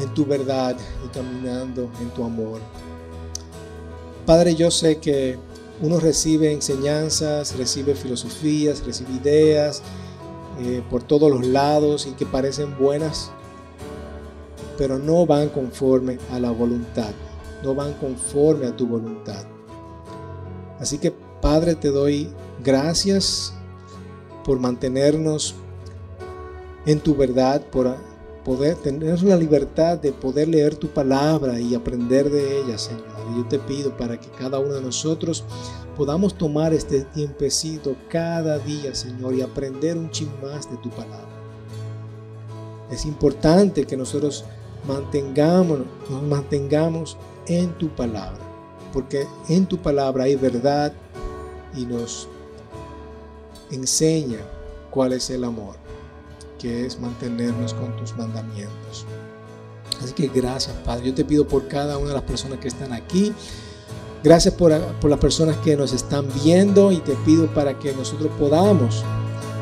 en 0.00 0.12
tu 0.12 0.26
verdad 0.26 0.76
y 1.04 1.08
caminando 1.14 1.88
en 2.00 2.10
tu 2.10 2.24
amor. 2.24 2.60
Padre, 4.26 4.54
yo 4.54 4.70
sé 4.70 4.98
que 4.98 5.38
uno 5.82 5.98
recibe 5.98 6.52
enseñanzas, 6.52 7.56
recibe 7.56 7.94
filosofías, 7.94 8.84
recibe 8.84 9.12
ideas 9.14 9.82
eh, 10.60 10.82
por 10.90 11.02
todos 11.02 11.30
los 11.30 11.46
lados 11.46 12.06
y 12.06 12.12
que 12.12 12.26
parecen 12.26 12.76
buenas, 12.78 13.30
pero 14.76 14.98
no 14.98 15.24
van 15.26 15.48
conforme 15.48 16.18
a 16.30 16.38
la 16.38 16.50
voluntad, 16.50 17.12
no 17.62 17.74
van 17.74 17.94
conforme 17.94 18.66
a 18.66 18.76
tu 18.76 18.86
voluntad. 18.86 19.44
Así 20.78 20.98
que 20.98 21.12
Padre, 21.40 21.74
te 21.74 21.88
doy 21.88 22.30
gracias 22.62 23.54
por 24.44 24.58
mantenernos 24.58 25.54
en 26.84 27.00
tu 27.00 27.14
verdad, 27.14 27.62
por 27.62 27.96
poder 28.44 28.76
tener 28.76 29.22
la 29.22 29.36
libertad 29.36 29.98
de 29.98 30.12
poder 30.12 30.48
leer 30.48 30.74
tu 30.74 30.88
palabra 30.88 31.60
y 31.60 31.74
aprender 31.74 32.30
de 32.30 32.60
ella, 32.60 32.78
Señor. 32.78 33.04
Y 33.32 33.38
yo 33.38 33.46
te 33.46 33.58
pido 33.58 33.96
para 33.96 34.18
que 34.18 34.28
cada 34.30 34.58
uno 34.58 34.74
de 34.74 34.82
nosotros 34.82 35.44
podamos 35.96 36.34
tomar 36.34 36.72
este 36.72 37.02
tiempecito 37.02 37.94
cada 38.08 38.58
día, 38.58 38.94
Señor, 38.94 39.34
y 39.34 39.42
aprender 39.42 39.96
un 39.96 40.10
chin 40.10 40.30
más 40.42 40.70
de 40.70 40.76
tu 40.78 40.90
palabra. 40.90 41.28
Es 42.90 43.04
importante 43.04 43.84
que 43.84 43.96
nosotros 43.96 44.44
mantengamos, 44.86 45.80
nos 46.08 46.22
mantengamos 46.22 47.16
en 47.46 47.72
tu 47.78 47.88
palabra, 47.90 48.40
porque 48.92 49.26
en 49.48 49.66
tu 49.66 49.78
palabra 49.78 50.24
hay 50.24 50.36
verdad 50.36 50.92
y 51.76 51.84
nos 51.84 52.28
enseña 53.70 54.38
cuál 54.90 55.12
es 55.12 55.30
el 55.30 55.44
amor 55.44 55.89
que 56.60 56.86
es 56.86 57.00
mantenernos 57.00 57.74
con 57.74 57.96
tus 57.96 58.16
mandamientos. 58.16 59.06
Así 60.02 60.12
que 60.12 60.28
gracias, 60.28 60.74
Padre. 60.84 61.06
Yo 61.06 61.14
te 61.14 61.24
pido 61.24 61.46
por 61.46 61.66
cada 61.68 61.98
una 61.98 62.08
de 62.08 62.14
las 62.14 62.22
personas 62.22 62.58
que 62.58 62.68
están 62.68 62.92
aquí. 62.92 63.32
Gracias 64.22 64.54
por, 64.54 64.78
por, 65.00 65.10
las 65.10 65.18
personas 65.18 65.56
que 65.58 65.76
nos 65.76 65.92
están 65.92 66.28
viendo 66.44 66.92
y 66.92 66.98
te 66.98 67.14
pido 67.24 67.46
para 67.54 67.78
que 67.78 67.92
nosotros 67.94 68.30
podamos 68.38 69.02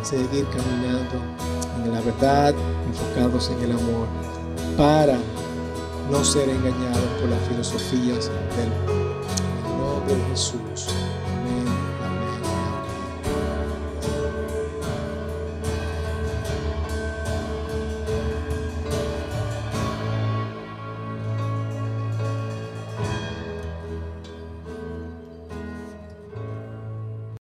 seguir 0.03 0.47
caminando 0.47 1.23
en 1.85 1.93
la 1.93 2.01
verdad, 2.01 2.55
enfocados 2.89 3.51
en 3.51 3.63
el 3.63 3.73
amor, 3.73 4.09
para 4.77 5.17
no 6.11 6.25
ser 6.25 6.49
engañados 6.49 7.05
por 7.21 7.29
las 7.29 7.41
filosofías 7.49 8.31
del 8.57 8.69
mundo. 8.87 9.21
Nombre 9.79 10.15
de 10.17 10.25
Jesús. 10.31 10.89